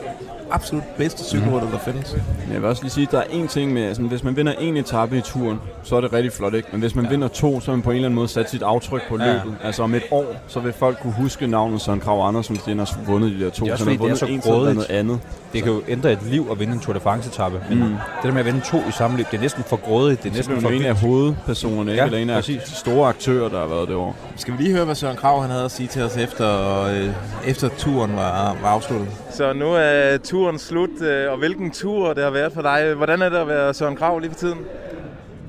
[0.53, 2.15] absolut bedste cykelrytter, der findes.
[2.45, 4.35] Men jeg vil også lige sige, at der er en ting med, altså, hvis man
[4.35, 6.67] vinder en etape i turen, så er det rigtig flot, ikke?
[6.71, 7.11] Men hvis man ja.
[7.11, 9.25] vinder to, så har man på en eller anden måde sat sit aftryk på Ja.
[9.33, 9.55] løbet.
[9.63, 12.79] Altså om et år, så vil folk kunne huske navnet Søren Krav Andersen, fordi han
[12.79, 13.65] har vundet de der to.
[13.65, 14.75] Det er også fordi, har det er vundet så grådigt.
[14.75, 15.19] noget andet.
[15.53, 17.61] Det kan jo ændre et liv at vinde en Tour de France-etappe.
[17.69, 17.83] Men Mm.
[17.85, 17.89] mm.
[17.91, 20.23] det der med at vinde to i samme løb, det er næsten for grådigt.
[20.23, 22.01] Det er næsten for en af hovedpersonerne, ikke?
[22.01, 22.63] Ja, eller en af præcis.
[22.63, 24.15] de store aktører, der har været det år.
[24.35, 27.09] Skal vi lige høre, hvad Søren Krav han havde at sige til os efter, øh,
[27.47, 29.07] efter turen var, var afsluttet?
[29.31, 32.93] Så nu er turen slut, øh, og hvilken tur det har været for dig.
[32.93, 34.59] Hvordan er det at være Søren Krav lige for tiden?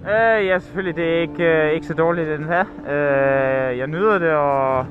[0.06, 0.96] Øh, ja, selvfølgelig.
[0.96, 2.64] Det er ikke, øh, ikke så dårligt, den her.
[2.88, 4.86] Øh, jeg nyder det, og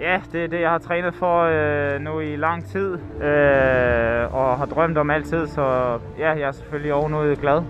[0.00, 4.58] ja, det er det, jeg har trænet for øh, nu i lang tid, øh, og
[4.58, 7.62] har drømt om altid, så ja, jeg er selvfølgelig ovenud glad.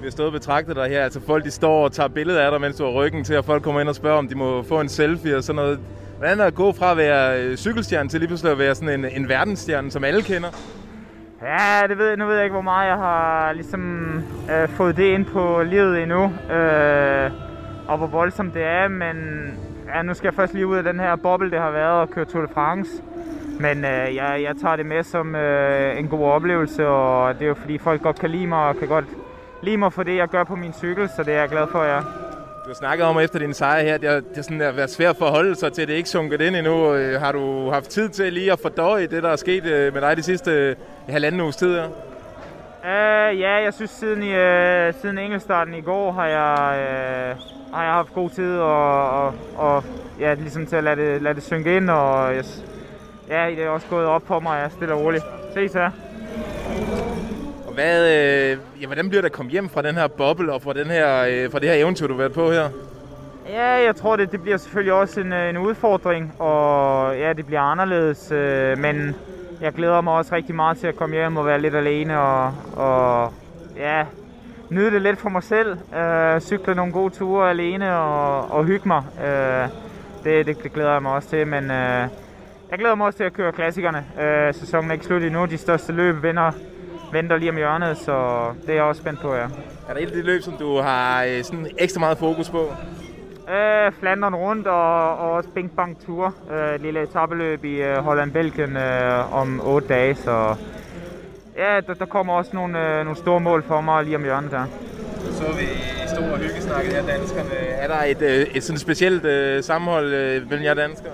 [0.00, 1.04] Vi har stået og betragtet dig her.
[1.04, 3.44] Altså folk de står og tager billeder af dig, mens du har ryggen til, og
[3.44, 5.78] folk kommer ind og spørger, om de må få en selfie og sådan noget.
[6.18, 8.74] Hvordan er det at gå fra at være øh, cykelstjerne til lige pludselig at være
[8.74, 10.48] sådan en, en verdensstjerne, som alle kender?
[11.42, 14.08] Ja, det ved jeg, nu ved jeg ikke, hvor meget jeg har ligesom
[14.50, 16.24] øh, fået det ind på livet endnu.
[16.24, 17.30] Øh,
[17.88, 19.16] og hvor voldsomt det er, men
[19.94, 22.10] ja, nu skal jeg først lige ud af den her boble, det har været at
[22.10, 22.90] køre Tour de France.
[23.60, 27.48] Men øh, jeg, jeg tager det med som øh, en god oplevelse, og det er
[27.48, 29.04] jo fordi folk godt kan lide mig, og kan godt
[29.62, 31.82] lide mig for det, jeg gør på min cykel, så det er jeg glad for,
[31.82, 32.00] ja.
[32.66, 35.10] Du har snakket om efter din sejr her, det har, det har sådan været svært
[35.10, 36.94] at forholde sig til, at det ikke sunket ind endnu.
[36.94, 40.00] Øh, har du haft tid til lige at fordøje det, der er sket øh, med
[40.00, 40.76] dig de sidste øh,
[41.08, 41.86] halvanden uges tid her?
[41.86, 46.54] Uh, ja, jeg synes siden, i, uh, siden enkeltstarten i går har jeg,
[47.34, 49.84] uh, har jeg haft god tid og, og, og
[50.20, 52.34] ja, ligesom til at lade det, lade det synke ind, og
[53.28, 55.24] ja, det er også gået op på mig, jeg er stille og roligt.
[55.54, 55.90] Ses her.
[57.76, 60.72] Hvad, øh, ja, hvordan bliver det at komme hjem fra den her boble og fra,
[60.72, 62.68] den her, øh, fra det her eventyr, du har været på her?
[63.48, 67.46] Ja, jeg tror, det, det bliver selvfølgelig også en, øh, en udfordring, og ja, det
[67.46, 69.14] bliver anderledes, øh, men
[69.60, 72.54] jeg glæder mig også rigtig meget til at komme hjem og være lidt alene og,
[72.76, 73.32] og
[73.76, 74.04] ja,
[74.70, 75.76] nyde det lidt for mig selv.
[75.96, 79.02] Øh, cykle nogle gode ture alene og, og hygge mig.
[79.26, 79.68] Øh,
[80.24, 82.08] det, det, det glæder jeg mig også til, men øh,
[82.70, 84.04] jeg glæder mig også til at køre klassikerne.
[84.20, 85.44] Øh, sæsonen er ikke slut endnu.
[85.44, 86.52] De største løb vinder
[87.12, 89.42] venter lige om hjørnet, så det er jeg også spændt på, ja.
[89.88, 92.72] Er der et af de løb, som du har øh, sådan ekstra meget fokus på?
[93.54, 96.34] Øh, Flandern rundt og, og også Bing Bang Tour.
[96.52, 100.54] Øh, et lille etabeløb i øh, Holland-Belgien øh, om 8 dage, så
[101.56, 104.50] ja, der, der kommer også nogle, øh, nogle store mål for mig lige om hjørnet
[104.50, 104.64] der.
[105.32, 105.66] Så vi
[106.08, 107.54] stor hyggesnakket her, danskerne.
[107.54, 111.12] Er der et, øh, et sådan specielt øh, sammenhold øh, mellem jer danskere?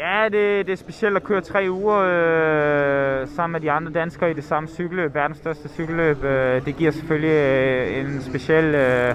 [0.00, 4.30] Ja, det, det er specielt at køre tre uger øh, sammen med de andre danskere
[4.30, 6.24] i det samme cykelløb, verdens største cykelløb.
[6.24, 9.14] Øh, det giver selvfølgelig øh, en speciel øh,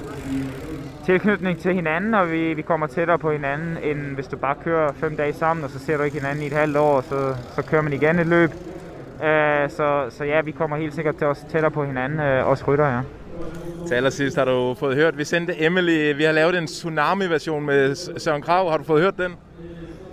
[1.05, 4.93] tilknytning til hinanden, og vi, vi kommer tættere på hinanden, end hvis du bare kører
[4.93, 7.35] fem dage sammen, og så ser du ikke hinanden i et halvt år, og så,
[7.55, 8.49] så kører man igen et løb.
[9.23, 12.63] Øh, så, så ja, vi kommer helt sikkert til også tættere på hinanden, øh, også
[12.67, 12.99] rytter, ja.
[13.87, 17.95] Til allersidst har du fået hørt, vi sendte Emily, vi har lavet en tsunami-version med
[18.19, 18.69] Søren Krav.
[18.69, 19.35] Har du fået hørt den?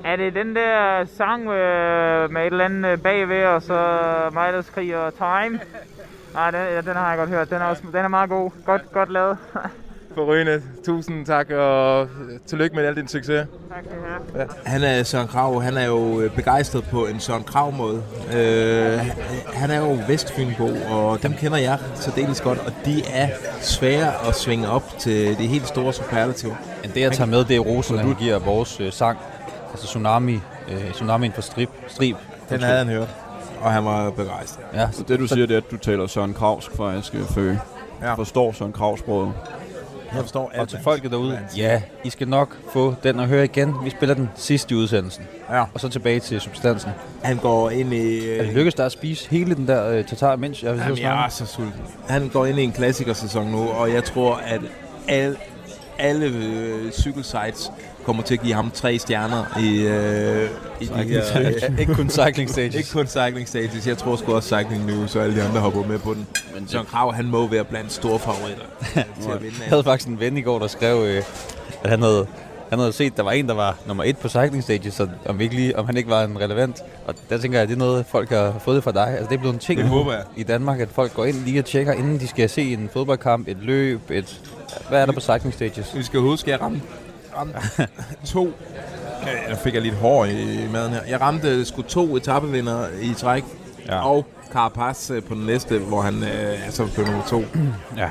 [0.05, 4.01] Er det den der sang øh, med et eller andet øh, bagved, og så
[4.33, 5.61] mig, der skriger time?
[6.35, 7.51] Nej, den, ja, den har jeg godt hørt.
[7.51, 8.51] Den er, også, den er meget god.
[8.65, 9.37] Godt, godt lavet.
[10.15, 10.63] Forrygende.
[10.85, 12.09] Tusind tak, og
[12.47, 13.47] tillykke med al din succes.
[13.69, 14.49] tak skal I have.
[14.67, 18.03] Han er Søren Krav, han er jo øh, begejstret på en Søren Krav måde.
[18.37, 18.99] Øh,
[19.55, 23.29] han er jo Vestfynbo, og dem kender jeg særdeles godt, og de er
[23.61, 26.55] svære at svinge op til de helt store superlativer.
[26.83, 29.19] Men det jeg tager med, det er rosen, han giver vores øh, sang.
[29.73, 31.69] Altså Tsunami, øh, Tsunamien for strip.
[31.89, 32.17] strip.
[32.51, 33.09] Den havde han hørt,
[33.61, 34.65] og han var begejstret.
[34.75, 37.61] Ja, Så det du siger, det er, at du taler Søren Kravsk faktisk, øh, Føge.
[38.03, 38.15] Ja.
[38.15, 39.33] Forstår Søren Kravsproget.
[40.15, 40.61] Jeg forstår alt.
[40.61, 43.75] Og til folket derude, ja, I skal nok få den at høre igen.
[43.85, 45.25] Vi spiller den sidste i udsendelsen.
[45.51, 45.65] Ja.
[45.75, 46.91] Og så tilbage til substansen.
[47.23, 48.31] Han går ind i...
[48.31, 51.25] Er det lykkedes dig at spise hele den der øh, tatar, mens jeg Jamen, jeg
[51.25, 51.73] er så sulten.
[52.09, 54.61] Han går ind i en klassikersæson nu, og jeg tror, at
[55.09, 55.37] al,
[56.03, 57.71] alle øh, cykelsites
[58.05, 61.25] kommer til at give ham tre stjerner i, øh, i de her...
[61.25, 61.63] Stages.
[61.81, 62.75] Ikke kun Cycling Stages.
[62.75, 63.87] Ikke kun Cycling Stages.
[63.87, 66.27] Jeg tror sgu også Cycling News og alle de andre hopper med på den.
[66.55, 68.65] Men Søren Krav, han må være blandt store favoritter
[69.23, 69.57] til at vinde.
[69.61, 71.23] Jeg havde faktisk en ven i går, der skrev, øh,
[71.83, 72.27] at han havde,
[72.73, 75.09] han havde set, at der var en, der var nummer et på Cycling Stages, så
[75.27, 76.83] om, ikke lige, om han ikke var en relevant.
[77.07, 79.07] Og der tænker jeg, at det er noget, folk har fået fra dig.
[79.09, 80.23] Altså, det er blevet en ting Det håber jeg.
[80.37, 83.49] i Danmark, at folk går ind lige og tjekker, inden de skal se en fodboldkamp,
[83.49, 84.41] et løb, et...
[84.89, 85.97] Hvad er der på Cycling Stages?
[85.97, 86.81] Vi skal huske, at jeg ramte,
[87.37, 87.59] ramte
[88.33, 88.53] to.
[89.49, 91.01] Der fik jeg lidt hår i maden her.
[91.09, 93.45] Jeg ramte sgu to etapevinder i træk.
[93.87, 94.07] Ja.
[94.09, 97.45] Og Carapaz øh, på den næste, hvor han øh, er så på nummer to.
[97.97, 98.09] Ja.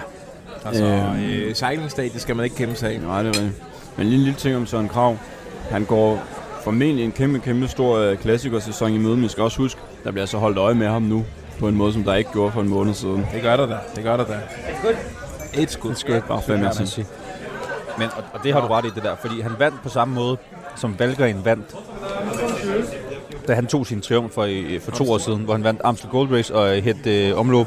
[0.65, 1.23] Altså, Øhm.
[1.23, 2.99] øh, cycling stage skal man ikke kæmpe sig af.
[3.01, 3.63] Nej, det er rigtigt.
[3.97, 5.17] Men lige en lille ting om Søren Krav.
[5.71, 6.19] Han går
[6.63, 9.17] formentlig en kæmpe, kæmpe stor øh, klassikersæson i møde.
[9.17, 11.25] Men skal også huske, der bliver så holdt øje med ham nu.
[11.59, 13.25] På en måde, som der ikke gjorde for en måned siden.
[13.33, 13.77] Det gør der da.
[13.95, 14.33] Det gør der da.
[15.61, 15.91] Et skud.
[15.91, 16.21] Et skud.
[16.27, 17.05] Bare fem kan af man sige.
[17.97, 19.15] Men, og, og det har du ret i, det der.
[19.15, 20.37] Fordi han vandt på samme måde,
[20.75, 21.75] som Valgren vandt.
[23.47, 26.09] Da han tog sin triumf for, i- for to år siden, hvor han vandt Amstel
[26.09, 27.65] Gold Race og hæt øh, omløb.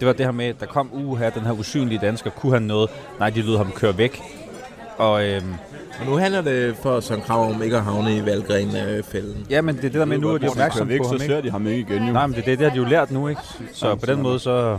[0.00, 2.52] Det var det her med, at der kom uge her, den her usynlige dansker, kunne
[2.52, 2.90] han noget?
[3.18, 4.22] Nej, de lød ham køre væk.
[4.98, 5.54] Og øhm,
[6.00, 9.46] Og nu handler det for Søren Krav om ikke at havne i Valgren-fælden.
[9.50, 11.10] ja, men det er det der med, nu er de kører opmærksomme væk, på så
[11.10, 11.46] ham, ser ikke?
[11.46, 12.12] de ham ikke igen, jo.
[12.12, 13.40] Nej, men det, er det, det har de jo lært nu, ikke?
[13.72, 14.78] Så Jamen, på den så- måde, så...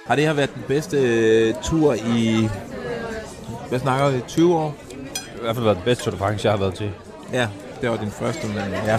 [0.07, 2.49] Har det her været den bedste øh, tur i...
[3.69, 4.21] Hvad snakker vi?
[4.29, 4.75] 20 år?
[5.37, 6.91] I hvert fald været den bedste Tour de France, jeg har været til.
[7.33, 7.49] Ja,
[7.81, 8.99] det var din første, men ja.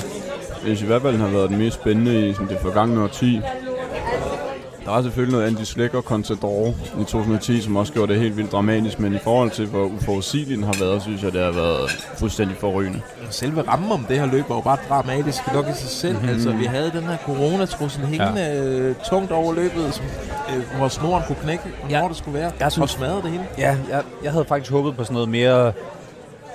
[0.61, 3.03] Jeg synes i hvert fald, den har været den mest spændende i sådan, det forgangne
[3.03, 3.41] årti.
[4.85, 6.67] Der var selvfølgelig noget anti og Contador
[7.01, 10.57] i 2010, som også gjorde det helt vildt dramatisk, men i forhold til, hvor uforudsigelig
[10.57, 13.01] den har været, synes jeg, det har været fuldstændig forrygende.
[13.29, 16.13] Selve rammen om det her løb var jo bare dramatisk nok i sig selv.
[16.13, 16.21] Mhm.
[16.21, 16.33] Mm-hmm.
[16.35, 18.41] Altså, vi havde den her coronatrussel hængende
[18.99, 19.05] ja.
[19.09, 20.05] tungt over løbet, som,
[20.55, 21.99] øh, hvor snoren kunne knække, og ja.
[21.99, 23.43] hvor det skulle være, Jeg synes- og smadre det hele.
[23.57, 25.71] Ja, jeg, jeg havde faktisk håbet på sådan noget mere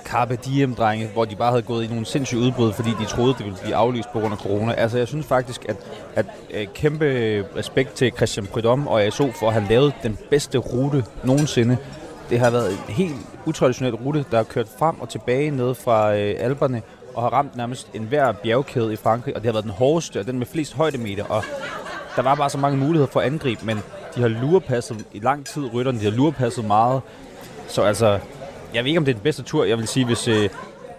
[0.05, 3.35] Carpe Diem, drenge, hvor de bare havde gået i nogle sindssyge udbrud, fordi de troede,
[3.35, 4.73] det ville blive aflyst på grund af corona.
[4.73, 5.77] Altså, jeg synes faktisk, at,
[6.15, 7.07] at, at kæmpe
[7.57, 11.77] respekt til Christian Prudhomme og ASO for at have lavet den bedste rute nogensinde.
[12.31, 13.15] Det har været en helt
[13.47, 16.83] utraditionel rute, der har kørt frem og tilbage ned fra øh, Alperne
[17.15, 20.27] og har ramt nærmest enhver bjergkæde i Frankrig, og det har været den hårdeste og
[20.27, 21.45] den med flest højdemeter, og
[22.17, 23.79] der var bare så mange muligheder for at angribe, men
[24.15, 27.01] de har lurepasset i lang tid, rytterne, de har lurepasset meget.
[27.69, 28.19] Så altså,
[28.75, 29.65] jeg ved ikke, om det er den bedste tur.
[29.65, 30.49] Jeg vil sige, hvis øh,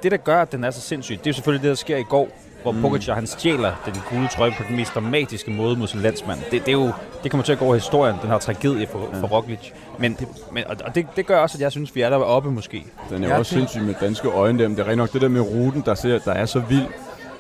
[0.04, 2.04] det, der gør, at den er så sindssyg, det er selvfølgelig det, der sker i
[2.04, 2.30] går,
[2.64, 2.82] hvor mm.
[2.82, 6.40] Pogacar han stjæler den gule trøje på den mest dramatiske måde mod sin landsmand.
[6.52, 6.92] Det, det, er jo,
[7.24, 9.20] det kommer til at gå over i historien, den her tragedie for, ja.
[9.22, 9.72] for Roglic.
[10.00, 10.18] Men,
[10.52, 12.86] men, og det, det gør også, at jeg synes, vi er deroppe oppe måske.
[13.10, 14.98] Den er Ja, jo også det- sindssyg med danske øjne der, men det er rigtig
[14.98, 16.86] nok det der med ruten, der, ser, der er så vild.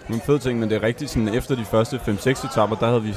[0.10, 3.02] Nogle fede ting, men det er rigtigt sådan, efter de første 5-6 etapper, der havde
[3.04, 3.14] vi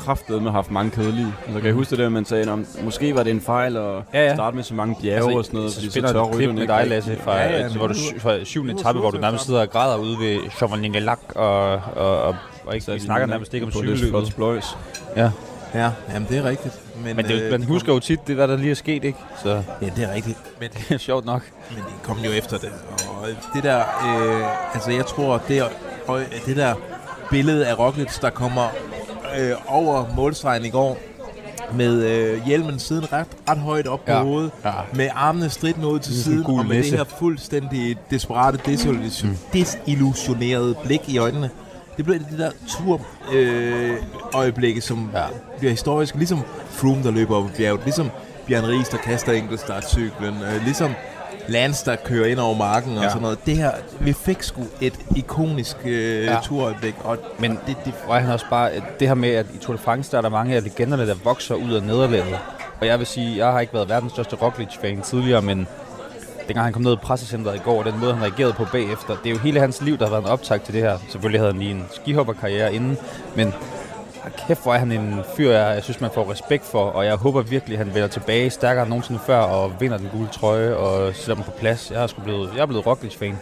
[0.00, 1.34] kraftedeme haft mange kedelige.
[1.46, 3.82] Altså, kan jeg huske det der, man sagde, om måske var det en fejl at.
[4.14, 4.34] Ja, ja.
[4.34, 6.66] starte med så mange bjerge og sådan noget, så fordi så spiller tør rytterne med
[6.68, 6.86] dig.
[6.86, 9.70] Lasse, fra, Ja, ja, hvor du, fra syvende etape, hvor du nærmest så- sidder og
[9.70, 12.36] græder ude ved Chamonix-Lac, og, og, og,
[12.66, 14.76] og ikke, Så vi snakker nærmest ikke om cykelløbet.
[15.16, 15.30] Ja.
[15.74, 16.74] Ja, jamen det er rigtigt.
[17.04, 19.18] Men, Men det, øh, man husker jo tit, det hvad der lige er sket, ikke?
[19.42, 20.38] Så Ja, det er rigtigt.
[20.60, 21.42] Men, det er sjovt nok.
[21.70, 22.68] men de kom jo efter det.
[23.08, 25.64] Og det der, øh, altså jeg tror, det, er,
[26.06, 26.74] og det der
[27.30, 28.68] billede af Roglic, der kommer
[29.38, 30.98] øh, over målstregen i går,
[31.74, 34.22] med øh, hjelmen siden ret, ret højt op på Ja.
[34.22, 34.72] hovedet, Ja.
[34.94, 36.90] med armene stridt ud til siden, og med læsse.
[36.90, 41.50] det her fuldstændig desperate, desillusion, desillusionerede blik i øjnene.
[41.96, 43.00] Det blev det der tur
[43.32, 43.94] øh,
[44.34, 45.22] øjeblikke, som ja.
[45.58, 46.40] bliver historisk, ligesom
[46.70, 48.10] Froome, der løber op ad bjerget, ligesom
[48.46, 50.90] Bjørn Ries, der kaster enkeltstartcyklen, øh, ligesom
[51.48, 53.08] Lance, der kører ind over marken og Ja.
[53.08, 53.38] sådan noget.
[53.46, 56.38] Det her, vi fik sgu et ikonisk øh, Ja.
[56.44, 59.76] turøjeblik, og Men det, det var han også bare, det her med, at i Tour
[59.76, 62.38] de France, der er der mange af legenderne, der vokser ud af nederlaget.
[62.80, 65.66] Og jeg vil sige, jeg har ikke været verdens største Roglic-fan tidligere, men
[66.46, 69.16] dengang han kom ned i pressecenteret i går, og den måde, han reagerede på bagefter,
[69.24, 70.98] det er jo hele hans liv, der har været en optag til det her.
[71.08, 72.98] Selvfølgelig havde han lige en skihopperkarriere inden,
[73.36, 73.54] men
[74.48, 77.14] kæft, hvor er han en fyr, jeg, jeg synes, man får respekt for, og jeg
[77.16, 80.74] håber virkelig, at han vender tilbage stærkere end nogensinde før, og vinder den gule trøje,
[80.76, 81.90] og sætter dem på plads.
[81.90, 83.38] Jeg er, sgu blevet, jeg er blevet Roglic-fan.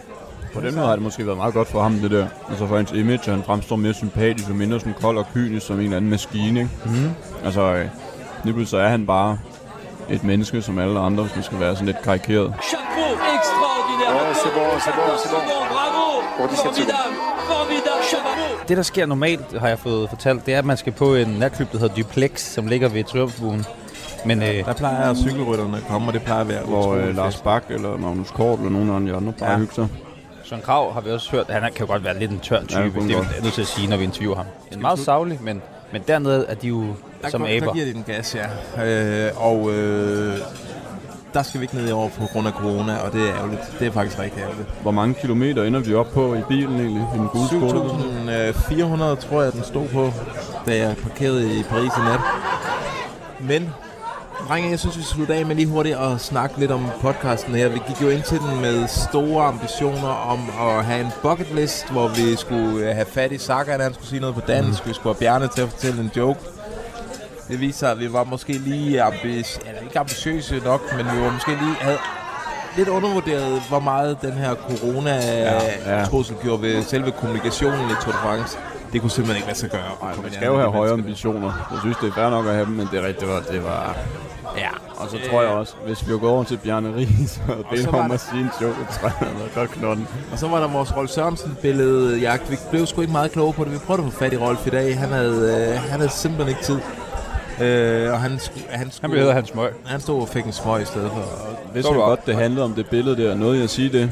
[0.53, 2.27] På den måde har det måske været meget godt for ham, det der.
[2.49, 5.75] Altså for hans image, han fremstår mere sympatisk og mindre sådan kold og kynisk som
[5.75, 6.71] en eller anden maskine, ikke?
[6.85, 7.11] Mhm.
[7.45, 7.85] Altså, øh,
[8.43, 9.37] lige pludselig så er han bare
[10.09, 12.53] et menneske som alle andre, hvis man skal være sådan lidt karikeret.
[12.63, 14.13] Chapeau extraordinaire.
[14.15, 15.41] Ouais, c'est bon, c'est bon, c'est bon.
[15.75, 16.03] Bravo.
[16.37, 16.77] Pour 17 secondes.
[16.77, 17.38] Formidable.
[18.67, 21.27] Det, der sker normalt, har jeg fået fortalt, det er, at man skal på en
[21.27, 23.65] natklub, der hedder Duplex, som ligger ved Triumfbuen.
[24.25, 27.41] Men øh, der plejer cykelrytterne at komme, og det plejer at være Hvor øh, Lars.
[27.41, 29.53] Bak eller Magnus Kort eller nogen af de andre bare Ja.
[29.53, 29.59] ja.
[29.59, 29.87] hygge sig.
[30.43, 32.65] Søren Krav har vi også hørt, han kan jo godt være lidt en tør Ja,
[32.65, 32.83] type.
[32.83, 34.45] det kunne det er jo nødt til at sige, når vi interviewer ham.
[34.71, 35.61] En meget savlig, men,
[35.93, 36.83] men dernede er de jo
[37.21, 37.65] der, som går- aber.
[37.65, 38.35] Der giver de den gas,
[38.77, 38.85] ja.
[38.85, 40.33] Øh, og øh,
[41.33, 43.61] der skal vi ikke ned i år på grund af corona, og det er ærgerligt.
[43.79, 44.67] Det er faktisk rigtig ærgerligt.
[44.81, 47.07] Hvor mange kilometer ender vi op på i bilen egentlig?
[47.15, 47.79] I den gule skole?
[49.15, 50.11] 7.400 tror jeg, den stod på,
[50.65, 52.19] da jeg parkerede i Paris i nat.
[53.39, 53.73] Men,
[54.47, 57.55] drenge, jeg synes, vi skal slutte af med lige hurtigt at snakke lidt om podcasten
[57.55, 57.69] her.
[57.69, 61.91] Vi gik jo ind til den med store ambitioner om at have en bucket list,
[61.91, 64.93] hvor vi skulle øh, have fat i Sagan, han skulle sige noget på dansk, vi
[64.93, 66.39] skulle have Bjarne til at fortælle en joke.
[67.49, 71.21] Det viser sig, at vi var måske lige ambitiøse, eller ikke ambitiøse nok, men vi
[71.21, 71.97] var måske lige havde
[72.77, 76.43] lidt undervurderet, hvor meget den her corona-trussel ja, ja.
[76.45, 78.57] gjorde ved selve kommunikationen i Tour de France.
[78.93, 79.81] Det kunne simpelthen ikke lade sig gøre.
[80.01, 81.67] Nej, man skal jo have høje ambitioner.
[81.71, 83.63] Jeg synes, det er fair nok at have dem, men det er det var, det
[83.63, 83.97] var...
[84.57, 87.87] Ja, og så tror jeg også, hvis vi går over til Bjarne Ries og det
[87.87, 90.07] om der- at sige en joke, så tror jeg, godt knotten.
[90.31, 92.51] Og så var der vores Rolf Sørensen-billede jagt.
[92.51, 93.73] Vi blev sgu ikke meget kloge på det.
[93.73, 94.99] Vi prøvede at få fat i Rolf i dag.
[94.99, 96.79] Han havde, øh, han havde simpelthen ikke tid.
[97.61, 99.71] Øh, og han, sku, han, skulle, Han ville hellere have en smøg.
[99.85, 101.23] Han stod og fik en smøg i stedet for.
[101.73, 103.35] Hvis jeg godt, det handlede om det billede der.
[103.35, 104.11] Noget jeg sige det.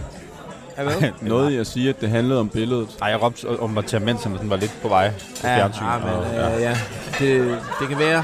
[0.77, 0.83] Ja?
[1.21, 2.87] Noget jeg sige, at det handlede om billedet.
[3.01, 5.11] Ej, jeg råbte om at tage mens han var lidt på vej
[5.43, 5.83] Ja, fjernsyn.
[5.83, 6.77] ja, men, og- øh, ja.
[7.19, 8.23] Det, det kan være,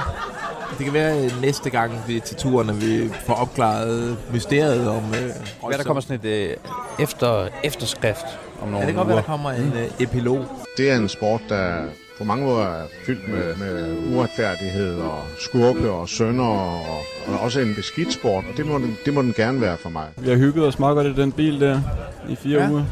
[0.78, 4.90] det kan være øh, næste gang vi er til turen, at vi får opklaret mysteriet
[4.90, 5.04] om...
[5.14, 5.30] Øh,
[5.68, 6.50] Hvad der kommer sådan et øh,
[7.00, 8.26] efter, efterskrift
[8.62, 10.46] om nogle Ja, det kan godt være, der kommer en øh, epilog.
[10.78, 11.82] Det er en sport, der
[12.24, 16.82] på mange måder er fyldt med, med uretfærdighed og skurke og sønder og,
[17.28, 19.90] og også en beskidt sport, og det må, den, det må den gerne være for
[19.90, 20.06] mig.
[20.18, 21.82] Vi har hygget os meget godt i den bil der
[22.30, 22.64] i fire Ja.
[22.66, 22.72] ja.
[22.72, 22.84] uger.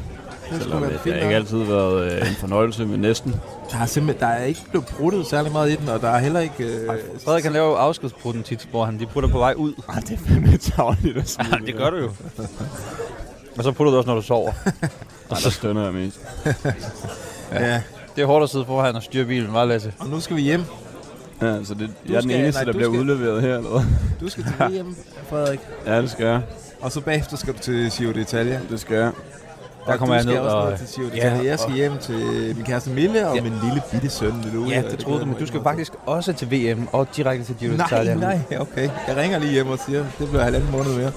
[0.45, 3.35] skulle Selvom det, det har ikke altid været øh, en fornøjelse, men næsten.
[3.71, 6.19] Der er simpelthen der er ikke blevet bruttet særlig meget i den, og der er
[6.19, 6.63] heller ikke...
[6.63, 6.89] Øh,
[7.25, 9.73] Frederik kan lave afskedsbrutten tit, hvor han de putter på vej ud.
[9.89, 11.45] Ej, det er fandme tavligt at sige.
[11.51, 12.11] Ja, det gør du jo.
[13.57, 14.51] Og så putter du også, når du sover.
[15.31, 16.19] Nej, der stønner jeg mest.
[17.51, 17.81] ja.
[18.15, 19.93] Det er hårdt at sidde foran og styre bilen, var Lasse?
[19.99, 20.63] Og nu skal vi hjem.
[21.41, 23.41] Ja, så det, Du jeg er den skal- eneste, nej, der du bliver skal- udleveret
[23.41, 23.81] her, eller hvad?
[24.21, 24.95] Du skal til VM,
[25.29, 25.59] Frederik.
[25.87, 26.41] Ja, det skal jeg.
[26.81, 28.71] Og så bagefter skal du til Giro d'Italia.
[28.71, 29.11] Det skal jeg.
[29.85, 31.43] Der Og kommer jeg ned også og- ned til Giro Ja.
[31.43, 33.41] Jeg skal og- hjem til min kæreste Mille og Ja.
[33.43, 34.71] min lille bitte søn Louis.
[34.71, 37.75] Ja, det troede du, men du skal faktisk også til VM og direkte til Giro
[37.75, 38.13] Nej, d'Italia.
[38.13, 38.89] nej, okay.
[39.07, 41.11] Jeg ringer lige hjem og siger, det bliver halvanden måned mere.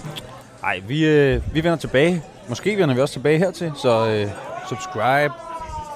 [0.63, 2.23] Nej, vi, øh, vi vender tilbage.
[2.49, 4.29] Måske vender vi også tilbage hertil, så øh,
[4.69, 5.35] subscribe.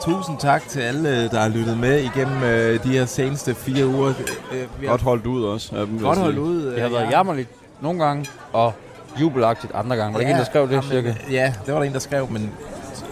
[0.04, 4.08] Tusind tak til alle, der har lyttet med igennem øh, de her seneste fire uger.
[4.52, 5.76] Øh, vi har Godt holdt ud også.
[5.76, 6.66] jeg godt holdt ud.
[6.66, 7.10] Det har øh, været ja.
[7.10, 7.48] jammerligt
[7.80, 8.72] nogle gange, og
[9.20, 10.12] jubelagtigt andre gange.
[10.12, 11.14] Var det ikke en, der skrev det, jamen, cirka?
[11.30, 12.50] Ja, det var der en, der skrev, men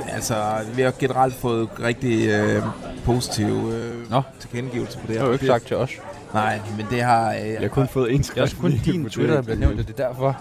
[0.09, 0.34] altså,
[0.74, 2.62] vi har generelt fået rigtig øh,
[3.05, 4.22] positive øh, Nå.
[4.41, 5.20] tilkendegivelser på det Det her.
[5.22, 5.91] har du ikke sagt til os.
[6.34, 7.30] Nej, men det har...
[7.32, 9.80] Øh, Jeg har kun fået en Det er også kun din Twitter, der bliver nævnt,
[9.80, 10.37] og det er derfor.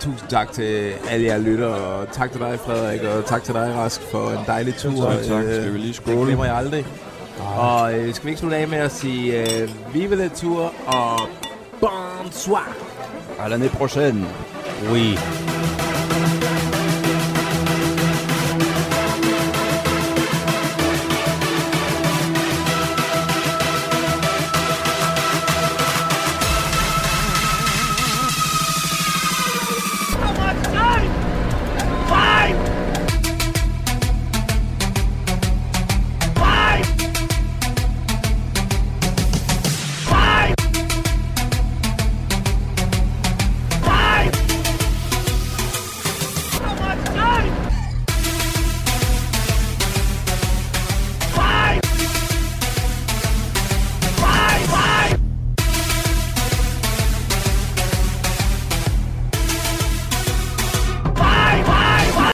[0.00, 3.74] Tusind tak til alle jer lytter, og tak til dig, Frederik, og tak til dig,
[3.76, 5.10] Rask, for en dejlig tur.
[5.10, 5.44] Tak, tak.
[5.44, 6.24] Øh, Skal vi lige Det skåle?
[6.26, 6.86] glemmer jeg aldrig.
[7.56, 11.20] Og øh, skal vi ikke slutte af med at sige øh, Vive la tour og
[11.80, 12.68] bonsoir.
[13.38, 14.26] À l'année prochaine.
[14.92, 15.18] Oui.